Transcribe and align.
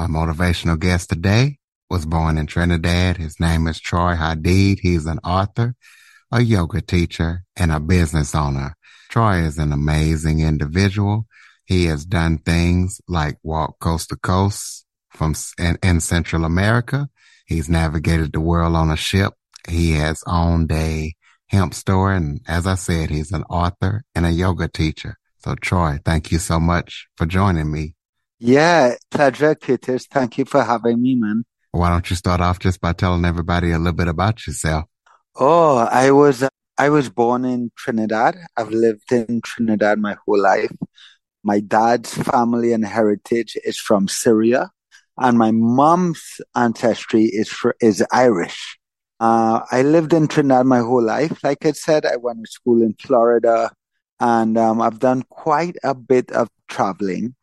My 0.00 0.06
motivational 0.06 0.78
guest 0.78 1.10
today 1.10 1.58
was 1.90 2.06
born 2.06 2.38
in 2.38 2.46
Trinidad. 2.46 3.18
His 3.18 3.38
name 3.38 3.66
is 3.66 3.78
Troy 3.78 4.14
Hadeed. 4.14 4.78
He's 4.80 5.04
an 5.04 5.18
author, 5.18 5.74
a 6.32 6.40
yoga 6.40 6.80
teacher, 6.80 7.44
and 7.54 7.70
a 7.70 7.80
business 7.80 8.34
owner. 8.34 8.76
Troy 9.10 9.42
is 9.42 9.58
an 9.58 9.74
amazing 9.74 10.40
individual. 10.40 11.26
He 11.66 11.84
has 11.84 12.06
done 12.06 12.38
things 12.38 13.02
like 13.08 13.36
walk 13.42 13.78
coast 13.78 14.08
to 14.08 14.16
coast 14.16 14.86
from 15.10 15.34
in, 15.58 15.76
in 15.82 16.00
Central 16.00 16.46
America. 16.46 17.10
He's 17.44 17.68
navigated 17.68 18.32
the 18.32 18.40
world 18.40 18.76
on 18.76 18.90
a 18.90 18.96
ship. 18.96 19.34
He 19.68 19.92
has 19.96 20.24
owned 20.26 20.72
a 20.72 21.12
hemp 21.48 21.74
store. 21.74 22.14
And 22.14 22.40
as 22.48 22.66
I 22.66 22.76
said, 22.76 23.10
he's 23.10 23.32
an 23.32 23.44
author 23.50 24.04
and 24.14 24.24
a 24.24 24.30
yoga 24.30 24.66
teacher. 24.66 25.18
So 25.44 25.56
Troy, 25.56 25.98
thank 26.06 26.32
you 26.32 26.38
so 26.38 26.58
much 26.58 27.06
for 27.18 27.26
joining 27.26 27.70
me. 27.70 27.96
Yeah, 28.42 28.94
pleasure, 29.10 29.54
Peters, 29.54 30.06
Thank 30.06 30.38
you 30.38 30.46
for 30.46 30.64
having 30.64 31.02
me, 31.02 31.14
man. 31.14 31.44
Why 31.72 31.90
don't 31.90 32.08
you 32.08 32.16
start 32.16 32.40
off 32.40 32.58
just 32.58 32.80
by 32.80 32.94
telling 32.94 33.26
everybody 33.26 33.70
a 33.70 33.76
little 33.78 33.92
bit 33.92 34.08
about 34.08 34.46
yourself? 34.46 34.86
Oh, 35.36 35.76
I 35.76 36.10
was 36.10 36.42
I 36.78 36.88
was 36.88 37.10
born 37.10 37.44
in 37.44 37.70
Trinidad. 37.76 38.36
I've 38.56 38.70
lived 38.70 39.12
in 39.12 39.42
Trinidad 39.44 39.98
my 39.98 40.16
whole 40.24 40.40
life. 40.40 40.72
My 41.44 41.60
dad's 41.60 42.14
family 42.14 42.72
and 42.72 42.84
heritage 42.84 43.58
is 43.62 43.78
from 43.78 44.08
Syria, 44.08 44.70
and 45.18 45.36
my 45.36 45.50
mom's 45.50 46.40
ancestry 46.56 47.24
is 47.24 47.54
is 47.82 48.02
Irish. 48.10 48.78
Uh, 49.20 49.60
I 49.70 49.82
lived 49.82 50.14
in 50.14 50.28
Trinidad 50.28 50.64
my 50.64 50.78
whole 50.78 51.04
life. 51.04 51.44
Like 51.44 51.66
I 51.66 51.72
said, 51.72 52.06
I 52.06 52.16
went 52.16 52.38
to 52.46 52.50
school 52.50 52.80
in 52.80 52.94
Florida, 52.94 53.70
and 54.18 54.56
um, 54.56 54.80
I've 54.80 54.98
done 54.98 55.24
quite 55.28 55.76
a 55.84 55.94
bit 55.94 56.32
of 56.32 56.48
traveling. 56.68 57.34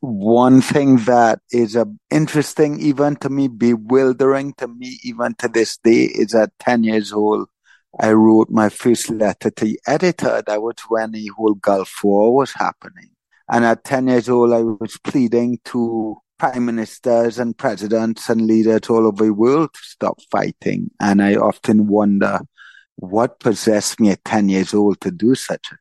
One 0.00 0.60
thing 0.60 0.96
that 1.04 1.40
is 1.50 1.76
uh, 1.76 1.84
interesting, 2.10 2.80
even 2.80 3.16
to 3.16 3.28
me, 3.28 3.48
bewildering 3.48 4.54
to 4.54 4.68
me, 4.68 4.98
even 5.02 5.34
to 5.38 5.48
this 5.48 5.76
day, 5.78 6.04
is 6.04 6.34
at 6.34 6.50
10 6.60 6.84
years 6.84 7.12
old, 7.12 7.48
I 7.98 8.12
wrote 8.12 8.48
my 8.50 8.68
first 8.68 9.10
letter 9.10 9.50
to 9.50 9.64
the 9.64 9.80
editor. 9.86 10.42
That 10.46 10.62
was 10.62 10.76
when 10.88 11.12
the 11.12 11.30
whole 11.36 11.54
Gulf 11.54 11.92
War 12.02 12.34
was 12.34 12.52
happening. 12.52 13.10
And 13.50 13.64
at 13.64 13.84
10 13.84 14.08
years 14.08 14.28
old, 14.28 14.52
I 14.52 14.62
was 14.62 14.98
pleading 15.04 15.58
to 15.66 16.16
prime 16.38 16.64
ministers 16.64 17.38
and 17.38 17.56
presidents 17.56 18.28
and 18.28 18.46
leaders 18.46 18.88
all 18.88 19.06
over 19.06 19.24
the 19.24 19.34
world 19.34 19.74
to 19.74 19.80
stop 19.82 20.18
fighting. 20.30 20.90
And 21.00 21.22
I 21.22 21.36
often 21.36 21.86
wonder 21.86 22.40
what 22.96 23.40
possessed 23.40 24.00
me 24.00 24.10
at 24.10 24.24
10 24.24 24.48
years 24.48 24.74
old 24.74 25.00
to 25.02 25.10
do 25.10 25.34
such 25.34 25.66
a 25.66 25.70
thing. 25.70 25.78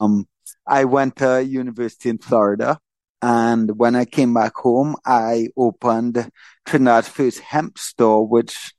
Um, 0.00 0.28
I 0.66 0.84
went 0.84 1.16
to 1.16 1.44
university 1.44 2.08
in 2.08 2.18
Florida. 2.18 2.78
And 3.22 3.78
when 3.78 3.94
I 3.94 4.04
came 4.04 4.34
back 4.34 4.56
home, 4.56 4.96
I 5.06 5.48
opened 5.56 6.28
Trinidad's 6.66 7.08
first 7.08 7.38
hemp 7.38 7.78
store, 7.78 8.26
which 8.26 8.74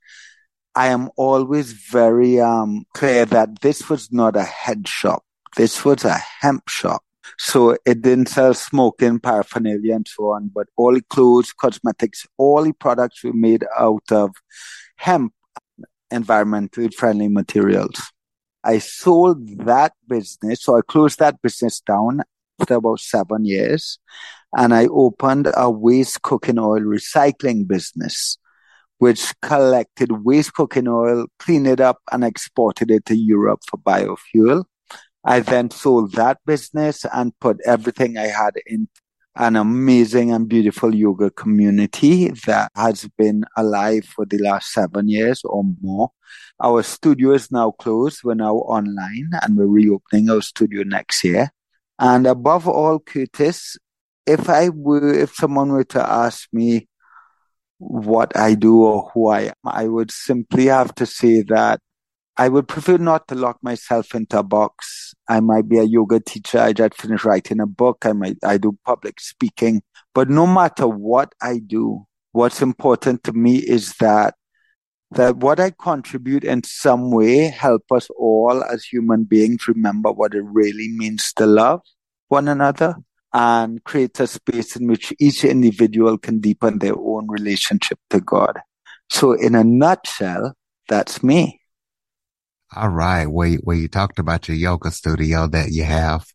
I 0.75 0.87
am 0.87 1.09
always 1.15 1.71
very 1.71 2.41
um, 2.41 2.83
clear 2.93 3.25
that 3.25 3.61
this 3.61 3.89
was 3.89 4.11
not 4.11 4.35
a 4.35 4.43
head 4.43 4.87
shop. 4.87 5.23
This 5.55 5.85
was 5.85 6.03
a 6.03 6.17
hemp 6.41 6.67
shop. 6.67 7.03
So 7.37 7.77
it 7.85 8.01
didn't 8.01 8.27
sell 8.27 8.53
smoking, 8.53 9.19
paraphernalia, 9.19 9.95
and 9.95 10.07
so 10.07 10.31
on, 10.31 10.51
but 10.53 10.67
all 10.75 10.93
the 10.93 11.01
clothes, 11.01 11.53
cosmetics, 11.53 12.27
all 12.37 12.63
the 12.63 12.73
products 12.73 13.23
were 13.23 13.33
made 13.33 13.63
out 13.77 14.11
of 14.11 14.31
hemp, 14.97 15.33
environmentally 16.11 16.93
friendly 16.93 17.29
materials. 17.29 18.11
I 18.63 18.79
sold 18.79 19.65
that 19.65 19.93
business. 20.07 20.63
So 20.63 20.77
I 20.77 20.81
closed 20.81 21.19
that 21.19 21.41
business 21.41 21.79
down 21.79 22.23
after 22.63 22.75
about 22.75 22.99
seven 22.99 23.43
years 23.43 23.99
and 24.55 24.73
I 24.73 24.85
opened 24.87 25.51
a 25.55 25.69
waste 25.69 26.21
cooking 26.21 26.59
oil 26.59 26.79
recycling 26.79 27.67
business, 27.67 28.37
which 28.99 29.33
collected 29.41 30.23
waste 30.23 30.53
cooking 30.53 30.87
oil, 30.87 31.25
cleaned 31.39 31.67
it 31.67 31.81
up 31.81 31.97
and 32.11 32.23
exported 32.23 32.89
it 32.89 33.05
to 33.07 33.15
Europe 33.15 33.61
for 33.67 33.77
biofuel. 33.77 34.63
I 35.25 35.41
then 35.41 35.71
sold 35.71 36.13
that 36.13 36.39
business 36.45 37.05
and 37.13 37.37
put 37.39 37.59
everything 37.65 38.17
I 38.17 38.27
had 38.27 38.53
in 38.65 38.87
an 39.35 39.55
amazing 39.55 40.31
and 40.31 40.47
beautiful 40.47 40.93
yoga 40.93 41.31
community 41.31 42.29
that 42.45 42.71
has 42.75 43.09
been 43.17 43.43
alive 43.57 44.05
for 44.05 44.25
the 44.25 44.37
last 44.37 44.71
seven 44.71 45.09
years 45.09 45.41
or 45.43 45.63
more. 45.81 46.11
Our 46.63 46.83
studio 46.83 47.31
is 47.31 47.51
now 47.51 47.71
closed. 47.71 48.21
We're 48.23 48.35
now 48.35 48.55
online 48.55 49.31
and 49.41 49.57
we're 49.57 49.65
reopening 49.65 50.29
our 50.29 50.41
studio 50.41 50.83
next 50.83 51.23
year. 51.23 51.51
And 51.99 52.27
above 52.27 52.67
all, 52.67 52.99
Curtis, 52.99 53.77
if 54.25 54.49
I 54.49 54.69
were, 54.69 55.13
if 55.13 55.35
someone 55.35 55.69
were 55.69 55.83
to 55.85 56.01
ask 56.01 56.47
me 56.51 56.87
what 57.77 58.35
I 58.37 58.55
do 58.55 58.83
or 58.83 59.11
who 59.13 59.27
I 59.27 59.41
am, 59.41 59.53
I 59.65 59.87
would 59.87 60.11
simply 60.11 60.67
have 60.67 60.95
to 60.95 61.05
say 61.05 61.41
that 61.43 61.79
I 62.35 62.49
would 62.49 62.67
prefer 62.67 62.97
not 62.97 63.27
to 63.27 63.35
lock 63.35 63.59
myself 63.61 64.15
into 64.15 64.39
a 64.39 64.43
box. 64.43 65.13
I 65.29 65.39
might 65.39 65.69
be 65.69 65.77
a 65.77 65.83
yoga 65.83 66.19
teacher. 66.19 66.59
I 66.59 66.73
just 66.73 66.95
finished 66.95 67.25
writing 67.25 67.59
a 67.59 67.67
book. 67.67 68.05
I 68.05 68.13
might, 68.13 68.37
I 68.43 68.57
do 68.57 68.77
public 68.85 69.19
speaking, 69.19 69.83
but 70.15 70.29
no 70.29 70.47
matter 70.47 70.87
what 70.87 71.33
I 71.41 71.59
do, 71.59 72.05
what's 72.31 72.61
important 72.61 73.23
to 73.25 73.33
me 73.33 73.57
is 73.57 73.93
that, 73.99 74.35
that 75.15 75.37
what 75.37 75.59
I 75.59 75.71
contribute 75.71 76.43
in 76.43 76.63
some 76.63 77.11
way 77.11 77.45
help 77.45 77.83
us 77.91 78.09
all 78.17 78.63
as 78.63 78.83
human 78.83 79.23
beings 79.23 79.67
remember 79.67 80.11
what 80.11 80.33
it 80.33 80.43
really 80.43 80.89
means 80.89 81.33
to 81.33 81.45
love 81.45 81.81
one 82.27 82.47
another 82.47 82.95
and 83.33 83.83
create 83.83 84.19
a 84.19 84.27
space 84.27 84.75
in 84.75 84.87
which 84.87 85.13
each 85.19 85.43
individual 85.43 86.17
can 86.17 86.39
deepen 86.39 86.79
their 86.79 86.97
own 86.97 87.27
relationship 87.27 87.99
to 88.11 88.19
God. 88.19 88.59
So 89.09 89.33
in 89.33 89.55
a 89.55 89.63
nutshell, 89.63 90.53
that's 90.87 91.23
me. 91.23 91.59
All 92.75 92.89
right. 92.89 93.25
Where, 93.25 93.53
where 93.57 93.77
you 93.77 93.87
talked 93.87 94.19
about 94.19 94.47
your 94.47 94.57
yoga 94.57 94.91
studio 94.91 95.47
that 95.47 95.71
you 95.71 95.83
have 95.83 96.25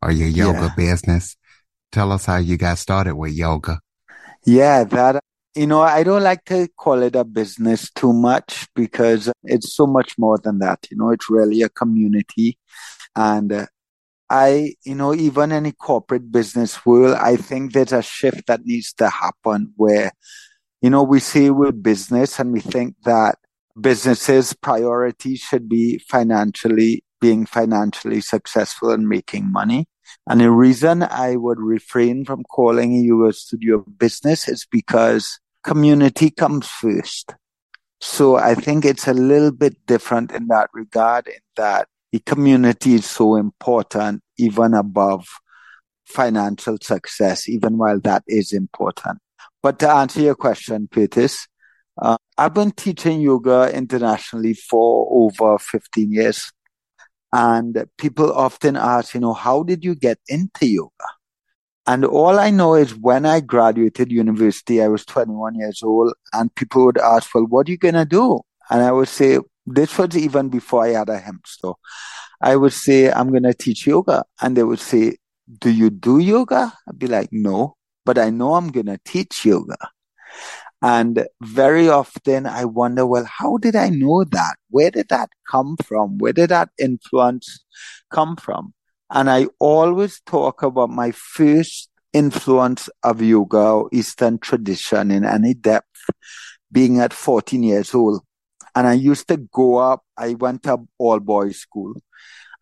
or 0.00 0.10
your 0.10 0.28
yoga 0.28 0.62
yeah. 0.62 0.74
business. 0.76 1.36
Tell 1.90 2.12
us 2.12 2.26
how 2.26 2.38
you 2.38 2.56
got 2.56 2.78
started 2.78 3.14
with 3.14 3.32
yoga. 3.32 3.80
Yeah, 4.44 4.84
that, 4.84 5.22
you 5.54 5.66
know, 5.66 5.82
I 5.82 6.02
don't 6.02 6.22
like 6.22 6.44
to 6.46 6.68
call 6.78 7.02
it 7.02 7.14
a 7.14 7.24
business 7.24 7.90
too 7.90 8.12
much 8.12 8.66
because 8.74 9.30
it's 9.44 9.74
so 9.74 9.86
much 9.86 10.16
more 10.18 10.38
than 10.38 10.58
that. 10.60 10.86
You 10.90 10.96
know, 10.96 11.10
it's 11.10 11.28
really 11.28 11.62
a 11.62 11.68
community. 11.68 12.58
And 13.14 13.52
uh, 13.52 13.66
I, 14.30 14.74
you 14.84 14.94
know, 14.94 15.14
even 15.14 15.52
in 15.52 15.64
the 15.64 15.72
corporate 15.72 16.32
business 16.32 16.86
world, 16.86 17.16
I 17.20 17.36
think 17.36 17.72
there's 17.72 17.92
a 17.92 18.02
shift 18.02 18.46
that 18.46 18.64
needs 18.64 18.94
to 18.94 19.10
happen 19.10 19.72
where, 19.76 20.12
you 20.80 20.88
know, 20.88 21.02
we 21.02 21.20
say 21.20 21.50
we're 21.50 21.72
business 21.72 22.38
and 22.38 22.52
we 22.52 22.60
think 22.60 22.96
that 23.04 23.36
businesses 23.78 24.54
priority 24.54 25.36
should 25.36 25.68
be 25.68 25.98
financially 25.98 27.04
being 27.20 27.46
financially 27.46 28.20
successful 28.20 28.90
and 28.90 29.08
making 29.08 29.50
money. 29.50 29.86
And 30.28 30.40
the 30.40 30.50
reason 30.50 31.02
I 31.02 31.36
would 31.36 31.60
refrain 31.60 32.24
from 32.24 32.42
calling 32.44 32.92
you 32.92 33.26
a 33.26 33.32
studio 33.32 33.84
business 33.96 34.48
is 34.48 34.66
because 34.70 35.38
community 35.62 36.30
comes 36.30 36.66
first. 36.66 37.34
So 38.00 38.36
I 38.36 38.54
think 38.54 38.84
it's 38.84 39.06
a 39.06 39.14
little 39.14 39.52
bit 39.52 39.86
different 39.86 40.32
in 40.32 40.48
that 40.48 40.70
regard, 40.74 41.28
in 41.28 41.40
that 41.56 41.86
the 42.10 42.18
community 42.20 42.94
is 42.94 43.06
so 43.06 43.36
important, 43.36 44.22
even 44.38 44.74
above 44.74 45.26
financial 46.04 46.78
success, 46.82 47.48
even 47.48 47.78
while 47.78 48.00
that 48.00 48.24
is 48.26 48.52
important. 48.52 49.18
But 49.62 49.78
to 49.78 49.88
answer 49.88 50.20
your 50.20 50.34
question, 50.34 50.88
Curtis, 50.92 51.46
uh, 52.00 52.18
I've 52.36 52.54
been 52.54 52.72
teaching 52.72 53.20
yoga 53.20 53.70
internationally 53.72 54.54
for 54.54 55.06
over 55.10 55.58
15 55.58 56.12
years. 56.12 56.52
And 57.32 57.86
people 57.96 58.32
often 58.32 58.76
ask, 58.76 59.14
you 59.14 59.20
know, 59.20 59.32
how 59.32 59.62
did 59.62 59.84
you 59.84 59.94
get 59.94 60.18
into 60.28 60.66
yoga? 60.66 61.06
And 61.86 62.04
all 62.04 62.38
I 62.38 62.50
know 62.50 62.74
is 62.74 62.94
when 62.94 63.26
I 63.26 63.40
graduated 63.40 64.12
university, 64.12 64.82
I 64.82 64.88
was 64.88 65.04
21 65.04 65.56
years 65.56 65.82
old, 65.82 66.14
and 66.32 66.54
people 66.54 66.84
would 66.86 66.98
ask, 66.98 67.34
well, 67.34 67.46
what 67.46 67.68
are 67.68 67.72
you 67.72 67.78
going 67.78 67.94
to 67.94 68.04
do? 68.04 68.40
And 68.70 68.82
I 68.82 68.92
would 68.92 69.08
say, 69.08 69.38
this 69.66 69.98
was 69.98 70.16
even 70.16 70.48
before 70.48 70.84
I 70.84 70.90
had 70.90 71.08
a 71.08 71.18
hemp 71.18 71.46
store. 71.46 71.76
I 72.40 72.56
would 72.56 72.72
say, 72.72 73.10
I'm 73.10 73.30
going 73.30 73.44
to 73.44 73.54
teach 73.54 73.86
yoga. 73.86 74.24
And 74.40 74.56
they 74.56 74.62
would 74.62 74.80
say, 74.80 75.16
do 75.58 75.70
you 75.70 75.90
do 75.90 76.18
yoga? 76.18 76.72
I'd 76.88 76.98
be 76.98 77.06
like, 77.06 77.28
no, 77.32 77.76
but 78.04 78.18
I 78.18 78.30
know 78.30 78.54
I'm 78.54 78.70
going 78.70 78.86
to 78.86 79.00
teach 79.04 79.44
yoga. 79.44 79.76
And 80.80 81.26
very 81.40 81.88
often 81.88 82.46
I 82.46 82.64
wonder, 82.64 83.06
well, 83.06 83.24
how 83.24 83.56
did 83.58 83.76
I 83.76 83.88
know 83.88 84.24
that? 84.24 84.56
Where 84.70 84.90
did 84.90 85.08
that 85.10 85.30
come 85.48 85.76
from? 85.84 86.18
Where 86.18 86.32
did 86.32 86.50
that 86.50 86.70
influence 86.78 87.64
come 88.10 88.34
from? 88.36 88.74
And 89.12 89.28
I 89.28 89.46
always 89.58 90.20
talk 90.24 90.62
about 90.62 90.88
my 90.88 91.10
first 91.10 91.90
influence 92.14 92.88
of 93.02 93.20
yoga 93.20 93.58
or 93.58 93.88
Eastern 93.92 94.38
tradition 94.38 95.10
in 95.10 95.24
any 95.24 95.52
depth 95.52 95.86
being 96.72 96.98
at 96.98 97.12
14 97.12 97.62
years 97.62 97.94
old. 97.94 98.22
And 98.74 98.86
I 98.86 98.94
used 98.94 99.28
to 99.28 99.36
go 99.36 99.76
up, 99.76 100.02
I 100.16 100.32
went 100.32 100.62
to 100.62 100.78
all 100.96 101.20
boys 101.20 101.58
school 101.58 101.94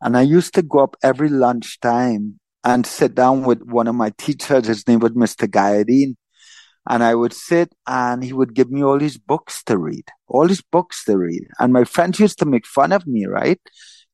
and 0.02 0.17
I 0.17 0.23
used 0.23 0.55
to 0.55 0.62
go 0.62 0.81
up 0.81 0.97
every 1.05 1.29
lunchtime 1.29 2.41
and 2.64 2.85
sit 2.85 3.14
down 3.14 3.44
with 3.44 3.62
one 3.62 3.87
of 3.87 3.94
my 3.94 4.11
teachers. 4.19 4.67
His 4.67 4.87
name 4.88 4.99
was 4.99 5.12
Mr. 5.12 5.46
Gayadine. 5.46 6.17
And 6.88 7.05
I 7.05 7.14
would 7.14 7.32
sit 7.32 7.73
and 7.87 8.25
he 8.25 8.32
would 8.32 8.55
give 8.55 8.70
me 8.70 8.82
all 8.82 8.99
his 8.99 9.19
books 9.19 9.62
to 9.64 9.79
read, 9.79 10.05
all 10.26 10.49
his 10.49 10.62
books 10.62 11.05
to 11.05 11.17
read. 11.17 11.46
And 11.61 11.73
my 11.73 11.85
friends 11.85 12.19
used 12.19 12.38
to 12.41 12.46
make 12.46 12.67
fun 12.67 12.91
of 12.91 13.06
me, 13.06 13.26
right? 13.26 13.61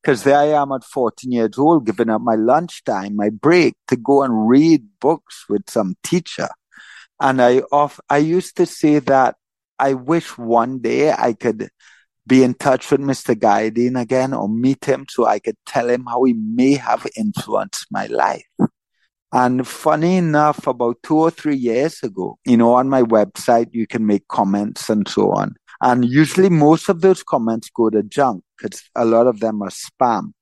Because 0.07 0.23
there 0.23 0.39
I 0.39 0.63
am 0.63 0.71
at 0.71 0.85
14 0.85 1.33
years 1.33 1.59
old, 1.59 1.85
giving 1.85 2.11
up 2.11 2.21
my 2.23 2.37
lunchtime, 2.37 3.17
my 3.17 3.29
break 3.29 3.75
to 3.89 3.97
go 3.97 4.23
and 4.23 4.49
read 4.49 4.85
books 5.01 5.47
with 5.49 5.69
some 5.69 5.97
teacher. 6.05 6.47
And 7.21 7.43
I 7.43 7.63
off, 7.73 7.99
I 8.09 8.19
used 8.19 8.57
to 8.59 8.67
say 8.67 9.01
that 9.01 9.35
I 9.81 9.95
wish 9.95 10.39
one 10.39 10.79
day 10.79 11.11
I 11.11 11.33
could 11.33 11.71
be 12.25 12.45
in 12.45 12.55
touch 12.55 12.89
with 12.93 13.01
Mr. 13.01 13.35
Gayadine 13.35 14.01
again 14.01 14.33
or 14.33 14.49
meet 14.49 14.85
him 14.85 15.07
so 15.11 15.27
I 15.27 15.41
could 15.41 15.57
tell 15.67 15.91
him 15.91 16.05
how 16.05 16.23
he 16.23 16.35
may 16.35 16.75
have 16.75 17.05
influenced 17.17 17.87
my 17.91 18.07
life. 18.07 18.47
And 19.33 19.67
funny 19.67 20.19
enough, 20.19 20.69
about 20.69 21.03
two 21.03 21.19
or 21.19 21.33
three 21.33 21.57
years 21.57 22.05
ago, 22.05 22.39
you 22.47 22.57
know, 22.57 22.75
on 22.75 22.89
my 22.89 23.03
website, 23.03 23.71
you 23.73 23.89
can 23.89 24.07
make 24.07 24.29
comments 24.29 24.89
and 24.89 25.09
so 25.09 25.33
on. 25.33 25.57
And 25.81 26.05
usually 26.05 26.51
most 26.51 26.89
of 26.89 27.01
those 27.01 27.23
comments 27.23 27.71
go 27.71 27.91
to 27.91 28.03
junk 28.03 28.45
because 28.57 28.83
a 28.95 29.05
lot 29.05 29.27
of 29.27 29.41
them 29.41 29.63
are 29.63 29.71
spam. 29.71 30.33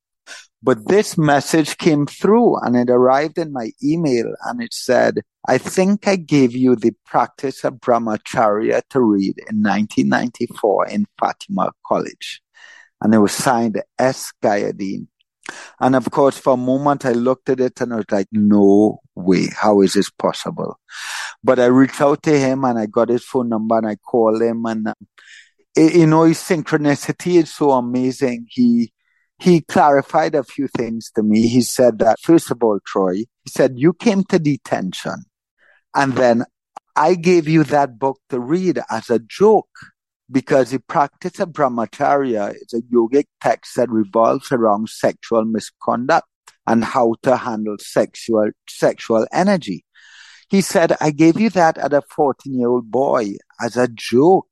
But 0.62 0.88
this 0.88 1.18
message 1.18 1.76
came 1.76 2.06
through 2.06 2.56
and 2.60 2.74
it 2.74 2.88
arrived 2.88 3.36
in 3.36 3.52
my 3.52 3.70
email 3.82 4.32
and 4.46 4.62
it 4.62 4.72
said, 4.72 5.20
I 5.46 5.58
think 5.58 6.08
I 6.08 6.16
gave 6.16 6.56
you 6.56 6.74
the 6.74 6.94
practice 7.04 7.64
of 7.64 7.74
brahmacharya 7.74 8.80
to 8.90 9.00
read 9.00 9.36
in 9.50 9.62
1994 9.62 10.86
in 10.88 11.04
Fatima 11.20 11.70
College. 11.86 12.40
And 13.02 13.14
it 13.14 13.18
was 13.18 13.32
signed 13.32 13.82
S. 13.98 14.32
Gayadine. 14.42 15.08
And 15.80 15.96
of 15.96 16.10
course, 16.10 16.38
for 16.38 16.54
a 16.54 16.56
moment, 16.56 17.04
I 17.04 17.12
looked 17.12 17.48
at 17.48 17.60
it 17.60 17.80
and 17.80 17.92
I 17.92 17.96
was 17.96 18.10
like, 18.10 18.28
no 18.32 19.00
way. 19.14 19.48
How 19.54 19.80
is 19.82 19.94
this 19.94 20.10
possible? 20.10 20.78
But 21.42 21.58
I 21.58 21.66
reached 21.66 22.00
out 22.00 22.22
to 22.24 22.38
him 22.38 22.64
and 22.64 22.78
I 22.78 22.86
got 22.86 23.08
his 23.08 23.24
phone 23.24 23.48
number 23.48 23.78
and 23.78 23.86
I 23.86 23.96
called 23.96 24.40
him 24.42 24.64
and, 24.66 24.88
uh, 24.88 24.94
you 25.76 26.06
know, 26.06 26.24
his 26.24 26.38
synchronicity 26.38 27.42
is 27.42 27.54
so 27.54 27.72
amazing. 27.72 28.46
He, 28.50 28.92
he 29.38 29.60
clarified 29.60 30.34
a 30.34 30.44
few 30.44 30.68
things 30.68 31.10
to 31.16 31.22
me. 31.22 31.48
He 31.48 31.60
said 31.62 31.98
that, 31.98 32.20
first 32.20 32.50
of 32.50 32.62
all, 32.62 32.78
Troy, 32.86 33.14
he 33.14 33.50
said, 33.50 33.72
you 33.76 33.92
came 33.92 34.24
to 34.24 34.38
detention 34.38 35.24
and 35.94 36.14
then 36.14 36.44
I 36.96 37.14
gave 37.14 37.48
you 37.48 37.64
that 37.64 37.98
book 37.98 38.20
to 38.30 38.38
read 38.38 38.80
as 38.88 39.10
a 39.10 39.18
joke 39.18 39.68
because 40.34 40.72
the 40.72 40.80
practice 40.80 41.38
of 41.38 41.50
brahmacharya 41.50 42.54
is 42.56 42.74
a 42.74 42.82
yogic 42.92 43.26
text 43.40 43.76
that 43.76 43.88
revolves 43.88 44.50
around 44.50 44.88
sexual 44.88 45.44
misconduct 45.44 46.26
and 46.66 46.84
how 46.84 47.14
to 47.22 47.36
handle 47.36 47.76
sexual 47.78 48.50
sexual 48.68 49.26
energy. 49.32 49.84
He 50.50 50.60
said, 50.60 50.96
I 51.00 51.12
gave 51.12 51.38
you 51.40 51.50
that 51.50 51.78
at 51.78 51.92
a 51.92 52.02
14 52.02 52.52
year 52.52 52.68
old 52.68 52.90
boy 52.90 53.36
as 53.60 53.76
a 53.76 53.88
joke. 53.88 54.48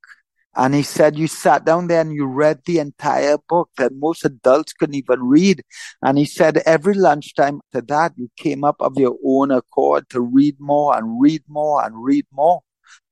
And 0.55 0.73
he 0.75 0.83
said, 0.83 1.17
you 1.17 1.27
sat 1.27 1.65
down 1.65 1.87
there 1.87 2.01
and 2.01 2.13
you 2.13 2.27
read 2.27 2.61
the 2.65 2.77
entire 2.79 3.37
book 3.49 3.71
that 3.77 3.91
most 3.93 4.23
adults 4.23 4.71
couldn't 4.71 4.95
even 4.95 5.23
read. 5.23 5.63
And 6.01 6.17
he 6.17 6.25
said, 6.25 6.61
every 6.65 6.93
lunchtime 6.93 7.59
after 7.65 7.81
that, 7.87 8.13
you 8.15 8.29
came 8.37 8.63
up 8.63 8.75
of 8.79 8.93
your 8.95 9.17
own 9.25 9.49
accord 9.49 10.09
to 10.11 10.21
read 10.21 10.55
more 10.59 10.95
and 10.95 11.19
read 11.19 11.43
more 11.47 11.83
and 11.83 11.95
read 12.03 12.27
more. 12.31 12.61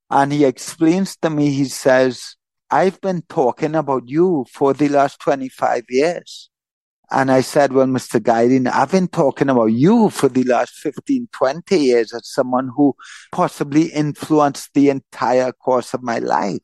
And 0.08 0.32
he 0.32 0.44
explains 0.44 1.16
to 1.16 1.30
me, 1.30 1.50
he 1.50 1.64
says, 1.64 2.36
I've 2.72 3.02
been 3.02 3.20
talking 3.28 3.74
about 3.74 4.08
you 4.08 4.46
for 4.50 4.72
the 4.72 4.88
last 4.88 5.20
25 5.20 5.84
years. 5.90 6.48
And 7.10 7.30
I 7.30 7.42
said, 7.42 7.74
well, 7.74 7.84
Mr. 7.84 8.18
Gayadine, 8.18 8.66
I've 8.72 8.92
been 8.92 9.08
talking 9.08 9.50
about 9.50 9.66
you 9.66 10.08
for 10.08 10.30
the 10.30 10.44
last 10.44 10.76
15, 10.76 11.28
20 11.32 11.78
years 11.78 12.14
as 12.14 12.32
someone 12.32 12.70
who 12.74 12.96
possibly 13.30 13.92
influenced 13.92 14.70
the 14.72 14.88
entire 14.88 15.52
course 15.52 15.92
of 15.92 16.02
my 16.02 16.18
life. 16.18 16.62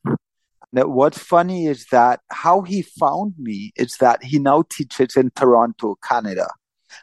Now, 0.73 0.87
what's 0.87 1.19
funny 1.19 1.67
is 1.67 1.85
that 1.93 2.21
how 2.31 2.63
he 2.63 2.81
found 2.81 3.35
me 3.37 3.73
is 3.77 3.99
that 3.99 4.25
he 4.25 4.39
now 4.39 4.65
teaches 4.71 5.15
in 5.15 5.31
Toronto, 5.37 5.99
Canada. 6.03 6.49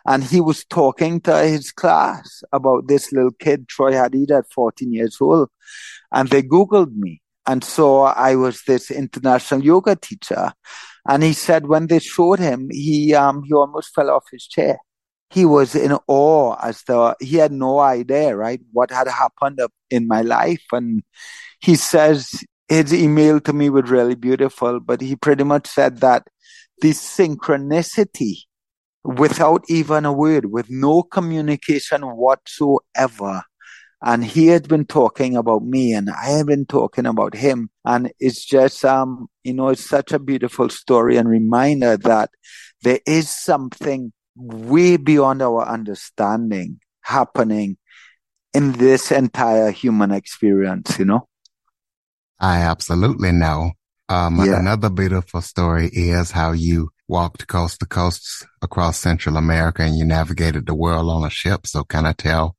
And 0.08 0.24
he 0.24 0.42
was 0.42 0.66
talking 0.66 1.22
to 1.22 1.44
his 1.44 1.72
class 1.72 2.44
about 2.52 2.88
this 2.88 3.14
little 3.14 3.34
kid, 3.34 3.68
Troy 3.68 3.92
Hadeed, 3.92 4.32
at 4.32 4.52
14 4.52 4.92
years 4.92 5.18
old. 5.22 5.50
And 6.12 6.28
they 6.30 6.42
Googled 6.42 6.96
me 6.96 7.22
and 7.48 7.64
so 7.64 8.02
I 8.02 8.36
was 8.36 8.64
this 8.64 8.92
international 8.92 9.64
yoga 9.64 9.96
teacher. 9.96 10.52
And 11.08 11.22
he 11.24 11.34
said 11.34 11.68
when 11.68 11.88
they 11.88 12.00
showed 12.00 12.40
him, 12.40 12.70
he 12.72 13.14
um 13.14 13.44
he 13.44 13.54
almost 13.54 13.94
fell 13.94 14.10
off 14.10 14.26
his 14.32 14.48
chair. 14.48 14.80
He 15.30 15.46
was 15.46 15.76
in 15.76 15.98
awe 16.08 16.56
as 16.62 16.84
though 16.88 17.16
he 17.20 17.38
had 17.38 17.52
no 17.52 17.80
idea, 17.80 18.36
right, 18.36 18.62
what 18.72 18.92
had 18.92 19.08
happened 19.08 19.60
in 19.90 20.08
my 20.08 20.22
life. 20.22 20.64
And 20.72 21.04
he 21.60 21.76
says 21.76 22.44
his 22.68 22.94
email 22.94 23.40
to 23.42 23.54
me 23.54 23.70
was 23.70 23.90
really 23.90 24.16
beautiful, 24.16 24.80
but 24.80 25.02
he 25.02 25.16
pretty 25.16 25.44
much 25.44 25.68
said 25.68 26.00
that 26.00 26.28
this 26.82 27.00
synchronicity 27.00 28.38
without 29.06 29.64
even 29.70 30.04
a 30.04 30.12
word, 30.12 30.52
with 30.52 30.68
no 30.70 31.04
communication 31.04 32.02
whatsoever, 32.02 33.44
and 34.04 34.24
he 34.24 34.48
had 34.48 34.68
been 34.68 34.86
talking 34.86 35.36
about 35.36 35.64
me 35.64 35.94
and 35.94 36.10
I 36.10 36.30
had 36.30 36.46
been 36.46 36.66
talking 36.66 37.06
about 37.06 37.34
him. 37.34 37.70
And 37.86 38.12
it's 38.20 38.44
just, 38.46 38.84
um, 38.86 39.28
you 39.44 39.54
know, 39.54 39.70
it's 39.70 39.88
such 39.88 40.12
a 40.12 40.20
beautiful 40.20 40.70
story 40.70 41.18
and 41.18 41.30
reminder 41.30 41.98
that 41.98 42.30
there 42.84 43.00
is 43.08 43.30
something 43.30 44.12
way 44.36 44.98
beyond 44.98 45.42
our 45.42 45.66
understanding 45.66 46.80
happening 47.02 47.78
in 48.54 48.74
this 48.74 49.12
entire 49.12 49.72
human 49.72 50.12
experience, 50.12 51.00
you 51.00 51.06
know? 51.06 51.28
I 52.40 52.58
absolutely 52.60 53.32
know. 53.32 53.72
Um, 54.08 54.38
yeah. 54.46 54.60
another 54.60 54.92
beautiful 54.92 55.42
story 55.42 55.90
is 55.92 56.30
how 56.32 56.52
you 56.52 56.90
walked 57.08 57.48
coast 57.48 57.80
to 57.80 57.86
coast 57.86 58.46
across 58.62 59.00
Central 59.00 59.38
America 59.38 59.82
and 59.82 59.98
you 59.98 60.06
navigated 60.06 60.68
the 60.68 60.76
world 60.76 61.10
on 61.10 61.26
a 61.26 61.30
ship. 61.30 61.66
So 61.66 61.84
can 61.84 62.06
I 62.06 62.14
tell 62.14 62.55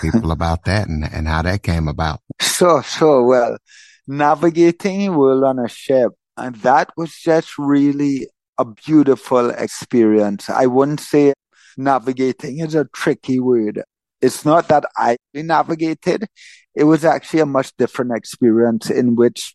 people 0.00 0.30
about 0.32 0.64
that 0.64 0.88
and, 0.88 1.04
and 1.04 1.28
how 1.28 1.42
that 1.42 1.62
came 1.62 1.88
about? 1.88 2.20
So, 2.40 2.80
so 2.82 3.22
well, 3.24 3.58
navigating 4.06 5.14
world 5.14 5.44
on 5.44 5.58
a 5.58 5.68
ship. 5.68 6.12
And 6.36 6.56
that 6.56 6.90
was 6.96 7.14
just 7.14 7.58
really 7.58 8.28
a 8.58 8.64
beautiful 8.64 9.50
experience. 9.50 10.48
I 10.48 10.66
wouldn't 10.66 11.00
say 11.00 11.34
navigating 11.76 12.60
is 12.60 12.74
a 12.74 12.88
tricky 12.94 13.40
word. 13.40 13.82
It's 14.20 14.44
not 14.44 14.68
that 14.68 14.84
I 14.96 15.16
navigated. 15.34 16.26
It 16.74 16.84
was 16.84 17.04
actually 17.04 17.40
a 17.40 17.46
much 17.46 17.72
different 17.76 18.12
experience 18.16 18.88
in 18.88 19.16
which 19.16 19.54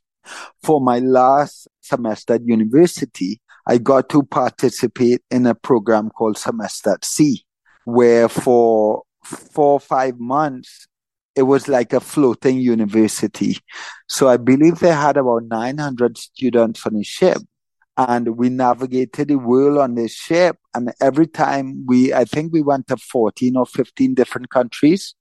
for 0.61 0.81
my 0.81 0.99
last 0.99 1.67
semester 1.81 2.33
at 2.33 2.45
university, 2.45 3.39
I 3.65 3.77
got 3.77 4.09
to 4.09 4.23
participate 4.23 5.21
in 5.31 5.45
a 5.45 5.55
program 5.55 6.09
called 6.09 6.37
Semester 6.37 6.93
at 6.93 7.05
Sea, 7.05 7.43
where 7.85 8.27
for 8.29 9.03
four 9.27 9.73
or 9.73 9.79
five 9.79 10.19
months, 10.19 10.87
it 11.35 11.43
was 11.43 11.67
like 11.67 11.93
a 11.93 11.99
floating 11.99 12.57
university. 12.57 13.57
So 14.07 14.27
I 14.27 14.37
believe 14.37 14.79
they 14.79 14.91
had 14.91 15.17
about 15.17 15.43
900 15.43 16.17
students 16.17 16.85
on 16.85 16.95
the 16.95 17.03
ship. 17.03 17.37
And 17.95 18.37
we 18.37 18.49
navigated 18.49 19.29
the 19.29 19.37
world 19.37 19.79
on 19.79 19.95
this 19.95 20.13
ship. 20.13 20.57
And 20.73 20.93
every 21.01 21.27
time 21.27 21.85
we, 21.87 22.13
I 22.13 22.25
think 22.25 22.53
we 22.53 22.61
went 22.61 22.87
to 22.87 22.97
14 22.97 23.55
or 23.55 23.65
15 23.65 24.13
different 24.13 24.49
countries. 24.49 25.15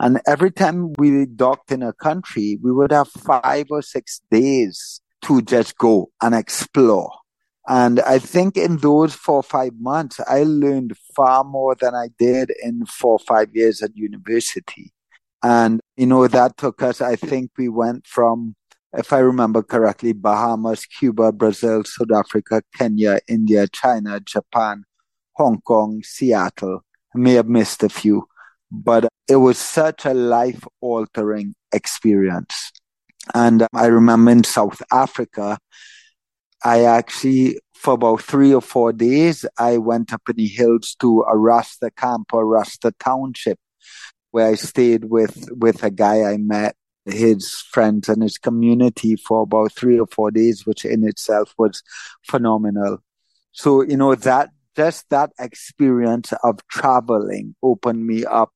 And 0.00 0.20
every 0.26 0.50
time 0.50 0.92
we 0.98 1.26
docked 1.26 1.70
in 1.70 1.82
a 1.82 1.92
country, 1.92 2.58
we 2.62 2.72
would 2.72 2.92
have 2.92 3.08
five 3.08 3.66
or 3.70 3.82
six 3.82 4.20
days 4.30 5.00
to 5.22 5.42
just 5.42 5.78
go 5.78 6.10
and 6.20 6.34
explore. 6.34 7.10
And 7.66 8.00
I 8.00 8.18
think 8.18 8.56
in 8.56 8.76
those 8.78 9.14
four 9.14 9.36
or 9.36 9.42
five 9.42 9.72
months, 9.80 10.20
I 10.26 10.42
learned 10.42 10.96
far 11.16 11.44
more 11.44 11.74
than 11.74 11.94
I 11.94 12.08
did 12.18 12.52
in 12.62 12.84
four 12.84 13.12
or 13.12 13.18
five 13.20 13.48
years 13.54 13.82
at 13.82 13.96
university. 13.96 14.92
And, 15.42 15.80
you 15.96 16.06
know, 16.06 16.26
that 16.26 16.56
took 16.56 16.82
us, 16.82 17.00
I 17.00 17.16
think 17.16 17.52
we 17.56 17.68
went 17.68 18.06
from, 18.06 18.54
if 18.92 19.12
I 19.12 19.18
remember 19.18 19.62
correctly, 19.62 20.12
Bahamas, 20.12 20.86
Cuba, 20.86 21.32
Brazil, 21.32 21.84
South 21.84 22.12
Africa, 22.14 22.62
Kenya, 22.76 23.20
India, 23.28 23.66
China, 23.68 24.20
Japan, 24.20 24.84
Hong 25.32 25.60
Kong, 25.62 26.02
Seattle. 26.02 26.82
I 27.14 27.18
may 27.18 27.32
have 27.34 27.48
missed 27.48 27.82
a 27.82 27.88
few, 27.88 28.26
but 28.70 29.08
it 29.28 29.36
was 29.36 29.58
such 29.58 30.04
a 30.04 30.14
life 30.14 30.66
altering 30.80 31.54
experience. 31.72 32.72
And 33.34 33.66
I 33.72 33.86
remember 33.86 34.30
in 34.32 34.44
South 34.44 34.82
Africa, 34.92 35.58
I 36.64 36.84
actually, 36.84 37.60
for 37.74 37.94
about 37.94 38.22
three 38.22 38.54
or 38.54 38.62
four 38.62 38.92
days, 38.92 39.44
I 39.58 39.76
went 39.76 40.12
up 40.12 40.22
in 40.30 40.36
the 40.36 40.48
hills 40.48 40.96
to 41.00 41.22
a 41.28 41.36
Rasta 41.36 41.90
camp 41.90 42.32
or 42.32 42.46
Rasta 42.46 42.92
township 42.98 43.58
where 44.30 44.48
I 44.48 44.54
stayed 44.54 45.04
with, 45.04 45.48
with 45.52 45.84
a 45.84 45.90
guy 45.90 46.22
I 46.22 46.38
met, 46.38 46.74
his 47.04 47.52
friends 47.70 48.08
and 48.08 48.22
his 48.22 48.38
community 48.38 49.14
for 49.16 49.42
about 49.42 49.72
three 49.72 49.98
or 50.00 50.06
four 50.06 50.30
days, 50.30 50.66
which 50.66 50.84
in 50.86 51.06
itself 51.06 51.52
was 51.58 51.82
phenomenal. 52.26 52.98
So, 53.52 53.82
you 53.82 53.96
know, 53.96 54.14
that, 54.14 54.50
just 54.74 55.08
that 55.10 55.30
experience 55.38 56.32
of 56.42 56.66
traveling 56.68 57.54
opened 57.62 58.06
me 58.06 58.24
up 58.24 58.52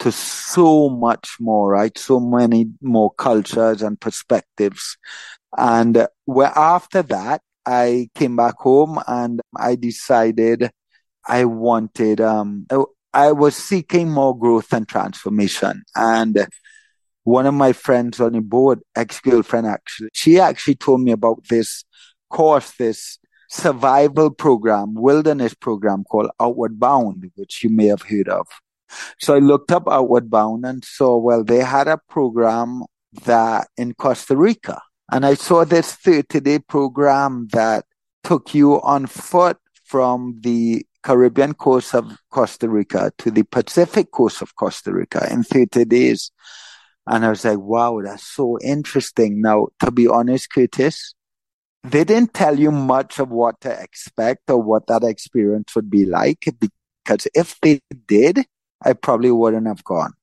to 0.00 0.10
so 0.12 0.90
much 0.90 1.36
more, 1.40 1.70
right? 1.70 1.96
So 1.96 2.20
many 2.20 2.66
more 2.82 3.12
cultures 3.14 3.80
and 3.80 3.98
perspectives. 3.98 4.98
And 5.56 6.06
where 6.24 6.52
after 6.56 7.02
that, 7.02 7.42
I 7.66 8.08
came 8.14 8.36
back 8.36 8.56
home 8.58 9.00
and 9.06 9.40
I 9.56 9.76
decided 9.76 10.70
I 11.26 11.46
wanted, 11.46 12.20
um, 12.20 12.66
I 13.12 13.32
was 13.32 13.56
seeking 13.56 14.10
more 14.10 14.38
growth 14.38 14.72
and 14.72 14.86
transformation. 14.86 15.84
And 15.94 16.46
one 17.22 17.46
of 17.46 17.54
my 17.54 17.72
friends 17.72 18.20
on 18.20 18.32
the 18.32 18.42
board, 18.42 18.82
ex-girlfriend 18.94 19.66
actually, 19.66 20.10
she 20.12 20.38
actually 20.38 20.74
told 20.74 21.00
me 21.00 21.12
about 21.12 21.44
this 21.48 21.84
course, 22.28 22.72
this 22.72 23.18
survival 23.48 24.30
program, 24.30 24.94
wilderness 24.94 25.54
program 25.54 26.04
called 26.04 26.30
Outward 26.40 26.78
Bound, 26.78 27.30
which 27.36 27.62
you 27.62 27.70
may 27.70 27.86
have 27.86 28.02
heard 28.02 28.28
of. 28.28 28.46
So 29.20 29.34
I 29.34 29.38
looked 29.38 29.72
up 29.72 29.88
Outward 29.88 30.28
Bound 30.28 30.66
and 30.66 30.84
saw, 30.84 31.16
well, 31.16 31.44
they 31.44 31.60
had 31.60 31.88
a 31.88 32.00
program 32.08 32.82
that 33.24 33.68
in 33.76 33.94
Costa 33.94 34.36
Rica. 34.36 34.82
And 35.12 35.26
I 35.26 35.34
saw 35.34 35.64
this 35.64 35.94
30 35.94 36.40
day 36.40 36.58
program 36.58 37.48
that 37.52 37.84
took 38.22 38.54
you 38.54 38.80
on 38.82 39.06
foot 39.06 39.58
from 39.84 40.38
the 40.40 40.86
Caribbean 41.02 41.54
coast 41.54 41.94
of 41.94 42.16
Costa 42.30 42.68
Rica 42.68 43.12
to 43.18 43.30
the 43.30 43.42
Pacific 43.42 44.10
coast 44.10 44.40
of 44.40 44.56
Costa 44.56 44.92
Rica 44.92 45.30
in 45.30 45.44
30 45.44 45.84
days. 45.84 46.32
And 47.06 47.26
I 47.26 47.30
was 47.30 47.44
like, 47.44 47.58
wow, 47.58 48.00
that's 48.02 48.26
so 48.26 48.58
interesting. 48.60 49.42
Now, 49.42 49.68
to 49.80 49.90
be 49.90 50.08
honest, 50.08 50.50
Curtis, 50.50 51.14
they 51.82 52.04
didn't 52.04 52.32
tell 52.32 52.58
you 52.58 52.70
much 52.70 53.18
of 53.18 53.28
what 53.28 53.60
to 53.60 53.70
expect 53.70 54.48
or 54.48 54.62
what 54.62 54.86
that 54.86 55.04
experience 55.04 55.74
would 55.76 55.90
be 55.90 56.06
like 56.06 56.48
because 57.04 57.28
if 57.34 57.60
they 57.60 57.80
did, 58.08 58.46
I 58.82 58.94
probably 58.94 59.30
wouldn't 59.30 59.66
have 59.66 59.84
gone. 59.84 60.14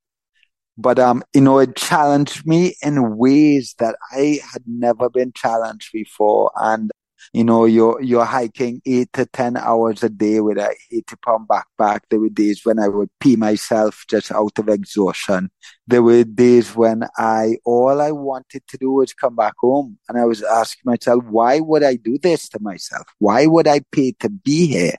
But 0.82 1.00
um, 1.00 1.24
you 1.34 1.42
know, 1.42 1.60
it 1.60 1.76
challenged 1.76 2.46
me 2.46 2.76
in 2.82 3.18
ways 3.18 3.76
that 3.80 3.96
I 4.12 4.40
had 4.52 4.64
never 4.66 5.10
been 5.10 5.32
challenged 5.36 5.92
before. 5.94 6.52
And 6.56 6.92
you 7.34 7.44
know, 7.44 7.66
you're 7.66 8.02
you're 8.02 8.26
hiking 8.26 8.82
eight 8.86 9.14
to 9.14 9.26
ten 9.28 9.56
hours 9.56 10.04
a 10.04 10.10
day 10.10 10.42
with 10.42 10.58
a 10.58 10.76
eighty 10.92 11.16
pound 11.24 11.48
backpack. 11.48 12.02
There 12.10 12.20
were 12.20 12.30
days 12.30 12.62
when 12.64 12.80
I 12.80 12.88
would 12.88 13.10
pee 13.20 13.36
myself 13.36 14.06
just 14.10 14.32
out 14.32 14.58
of 14.58 14.68
exhaustion. 14.70 15.52
There 15.88 16.02
were 16.02 16.24
days 16.24 16.76
when 16.76 17.04
I 17.18 17.58
all 17.64 18.02
I 18.02 18.12
wanted 18.12 18.64
to 18.68 18.78
do 18.78 18.92
was 18.94 19.14
come 19.14 19.36
back 19.36 19.54
home, 19.60 20.00
and 20.10 20.18
I 20.18 20.26
was 20.26 20.42
asking 20.42 20.84
myself, 20.86 21.24
why 21.26 21.60
would 21.60 21.84
I 21.84 21.96
do 21.96 22.18
this 22.18 22.50
to 22.50 22.60
myself? 22.60 23.06
Why 23.20 23.46
would 23.46 23.68
I 23.68 23.82
pay 23.92 24.14
to 24.20 24.30
be 24.30 24.66
here? 24.68 24.96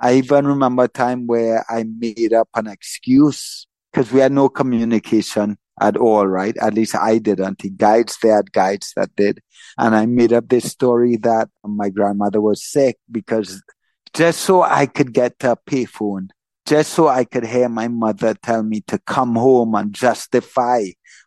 I 0.00 0.14
even 0.14 0.46
remember 0.46 0.84
a 0.84 0.88
time 0.88 1.26
where 1.26 1.64
I 1.68 1.84
made 1.84 2.32
up 2.32 2.48
an 2.54 2.66
excuse 2.68 3.66
because 3.92 4.12
we 4.12 4.20
had 4.20 4.32
no 4.32 4.48
communication 4.48 5.58
at 5.80 5.96
all, 5.96 6.26
right? 6.26 6.56
At 6.58 6.74
least 6.74 6.94
I 6.94 7.18
didn't. 7.18 7.58
The 7.58 7.70
guides, 7.70 8.18
they 8.22 8.28
had 8.28 8.52
guides 8.52 8.92
that 8.96 9.14
did. 9.16 9.40
And 9.78 9.94
I 9.94 10.06
made 10.06 10.32
up 10.32 10.48
this 10.48 10.70
story 10.70 11.16
that 11.16 11.48
my 11.64 11.88
grandmother 11.88 12.40
was 12.40 12.64
sick 12.64 12.98
because 13.10 13.62
just 14.12 14.40
so 14.40 14.62
I 14.62 14.86
could 14.86 15.12
get 15.12 15.34
a 15.42 15.56
payphone, 15.56 16.28
just 16.66 16.92
so 16.92 17.08
I 17.08 17.24
could 17.24 17.46
hear 17.46 17.68
my 17.68 17.88
mother 17.88 18.34
tell 18.34 18.62
me 18.62 18.82
to 18.88 18.98
come 18.98 19.34
home 19.34 19.74
and 19.74 19.92
justify 19.92 20.84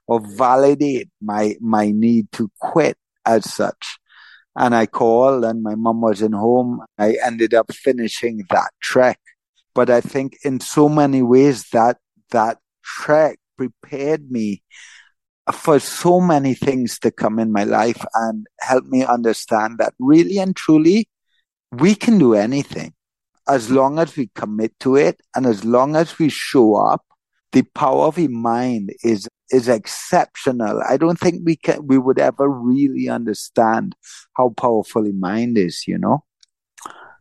or 0.08 0.20
validate 0.20 1.10
my, 1.22 1.55
my 1.60 1.91
need 1.91 2.32
to 2.34 2.51
quit 2.60 2.98
as 3.25 3.51
such. 3.51 3.98
And 4.55 4.75
I 4.75 4.86
called 4.86 5.43
and 5.46 5.63
my 5.63 5.74
mom 5.74 6.01
wasn't 6.01 6.36
home. 6.36 6.82
I 7.00 7.17
ended 7.25 7.53
up 7.55 7.74
finishing 7.74 8.46
that 8.51 8.70
trek. 8.82 9.20
But 9.74 9.89
I 9.89 10.01
think 10.01 10.38
in 10.43 10.60
so 10.60 10.88
many 10.88 11.24
ways 11.24 11.70
that, 11.72 11.98
that 12.34 12.60
trek 12.84 13.40
prepared 13.58 14.30
me 14.30 14.62
for 15.52 15.80
so 15.80 16.22
many 16.22 16.54
things 16.54 17.00
to 17.00 17.12
come 17.12 17.40
in 17.40 17.52
my 17.52 17.63
life 17.63 18.04
and 18.16 18.48
help 18.62 18.86
me 18.86 19.04
understand 19.04 19.78
that 19.78 19.94
really 20.00 20.38
and 20.38 20.56
truly 20.56 21.08
we 21.72 21.96
can 21.96 22.18
do 22.18 22.34
anything. 22.34 22.94
As 23.48 23.70
long 23.70 24.00
as 24.00 24.16
we 24.16 24.30
commit 24.36 24.78
to 24.80 24.96
it 24.96 25.20
and 25.36 25.46
as 25.46 25.66
long 25.66 25.96
as 25.96 26.18
we 26.18 26.30
show 26.30 26.75
up 26.75 27.04
the 27.52 27.63
power 27.75 28.06
of 28.06 28.16
the 28.16 28.28
mind 28.28 28.92
is 29.04 29.28
is 29.52 29.68
exceptional. 29.68 30.82
I 30.88 30.98
don't 30.98 31.20
think 31.20 31.42
we 31.46 31.56
can 31.56 31.86
we 31.86 31.98
would 31.98 32.20
ever 32.20 32.50
really 32.50 33.10
understand 33.10 33.96
how 34.36 34.50
powerful 34.50 35.04
the 35.04 35.12
mind 35.12 35.58
is 35.58 35.88
you 35.88 35.98
know? 35.98 36.24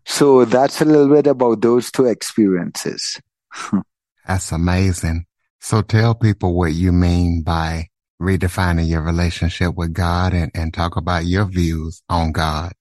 So 0.06 0.44
that's 0.44 0.80
a 0.80 0.84
little 0.84 1.08
bit 1.08 1.26
about 1.26 1.60
those 1.60 1.90
two 1.90 2.06
experiences 2.06 3.20
that's 4.26 4.52
amazing 4.52 5.24
so 5.64 5.80
tell 5.80 6.16
people 6.16 6.54
what 6.54 6.72
you 6.72 6.90
mean 6.90 7.42
by 7.42 7.86
redefining 8.20 8.88
your 8.88 9.00
relationship 9.00 9.76
with 9.76 9.92
God 9.92 10.34
and, 10.34 10.50
and 10.56 10.74
talk 10.74 10.96
about 10.96 11.24
your 11.24 11.44
views 11.44 12.02
on 12.08 12.32
God. 12.32 12.72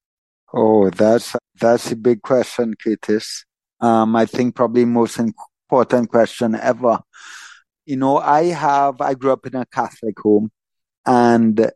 Oh, 0.52 0.90
that's 0.90 1.36
that's 1.60 1.92
a 1.92 1.96
big 1.96 2.22
question, 2.22 2.74
Curtis. 2.74 3.44
Um, 3.80 4.16
I 4.16 4.26
think 4.26 4.56
probably 4.56 4.84
most 4.84 5.20
important 5.20 6.10
question 6.10 6.56
ever. 6.56 6.98
You 7.86 7.96
know, 7.96 8.18
I 8.18 8.46
have 8.46 9.00
I 9.00 9.14
grew 9.14 9.32
up 9.32 9.46
in 9.46 9.54
a 9.54 9.64
Catholic 9.66 10.18
home, 10.18 10.50
and 11.06 11.70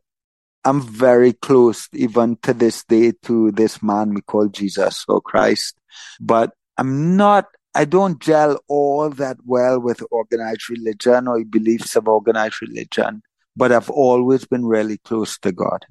I'm 0.65 0.81
very 0.83 1.35
close 1.35 1.89
even 1.93 2.37
to 2.43 2.53
this 2.53 2.83
day 2.83 3.13
to 3.23 3.53
this 3.53 3.81
man 3.81 4.13
we 4.13 4.23
call 4.23 4.49
Jesus 4.49 5.05
or 5.07 5.21
Christ. 5.21 5.77
But 6.21 6.51
I'm 6.77 7.17
not 7.17 7.47
I 7.77 7.85
don't 7.85 8.19
gel 8.21 8.59
all 8.69 9.11
that 9.11 9.37
well 9.45 9.79
with 9.79 10.03
organized 10.11 10.71
religion 10.71 11.29
or 11.29 11.45
beliefs 11.45 11.95
of 11.95 12.09
organized 12.09 12.63
religion, 12.63 13.21
but 13.55 13.71
I've 13.71 13.91
always 13.91 14.47
been 14.47 14.65
really 14.65 14.97
close 14.97 15.37
to 15.41 15.53
God. 15.53 15.85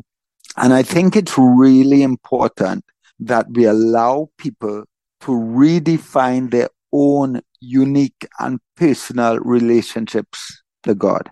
And 0.58 0.74
I 0.74 0.82
think 0.82 1.15
it's 1.15 1.38
really 1.38 2.01
important 2.01 2.86
that 3.20 3.46
we 3.51 3.65
allow 3.65 4.32
people 4.39 4.86
to 5.22 5.32
redefine 5.32 6.50
their 6.50 6.70
own 6.92 7.42
unique 7.60 8.25
and 8.39 8.60
personal 8.75 9.38
relationships 9.38 10.63
to 10.84 10.96
God. 10.96 11.30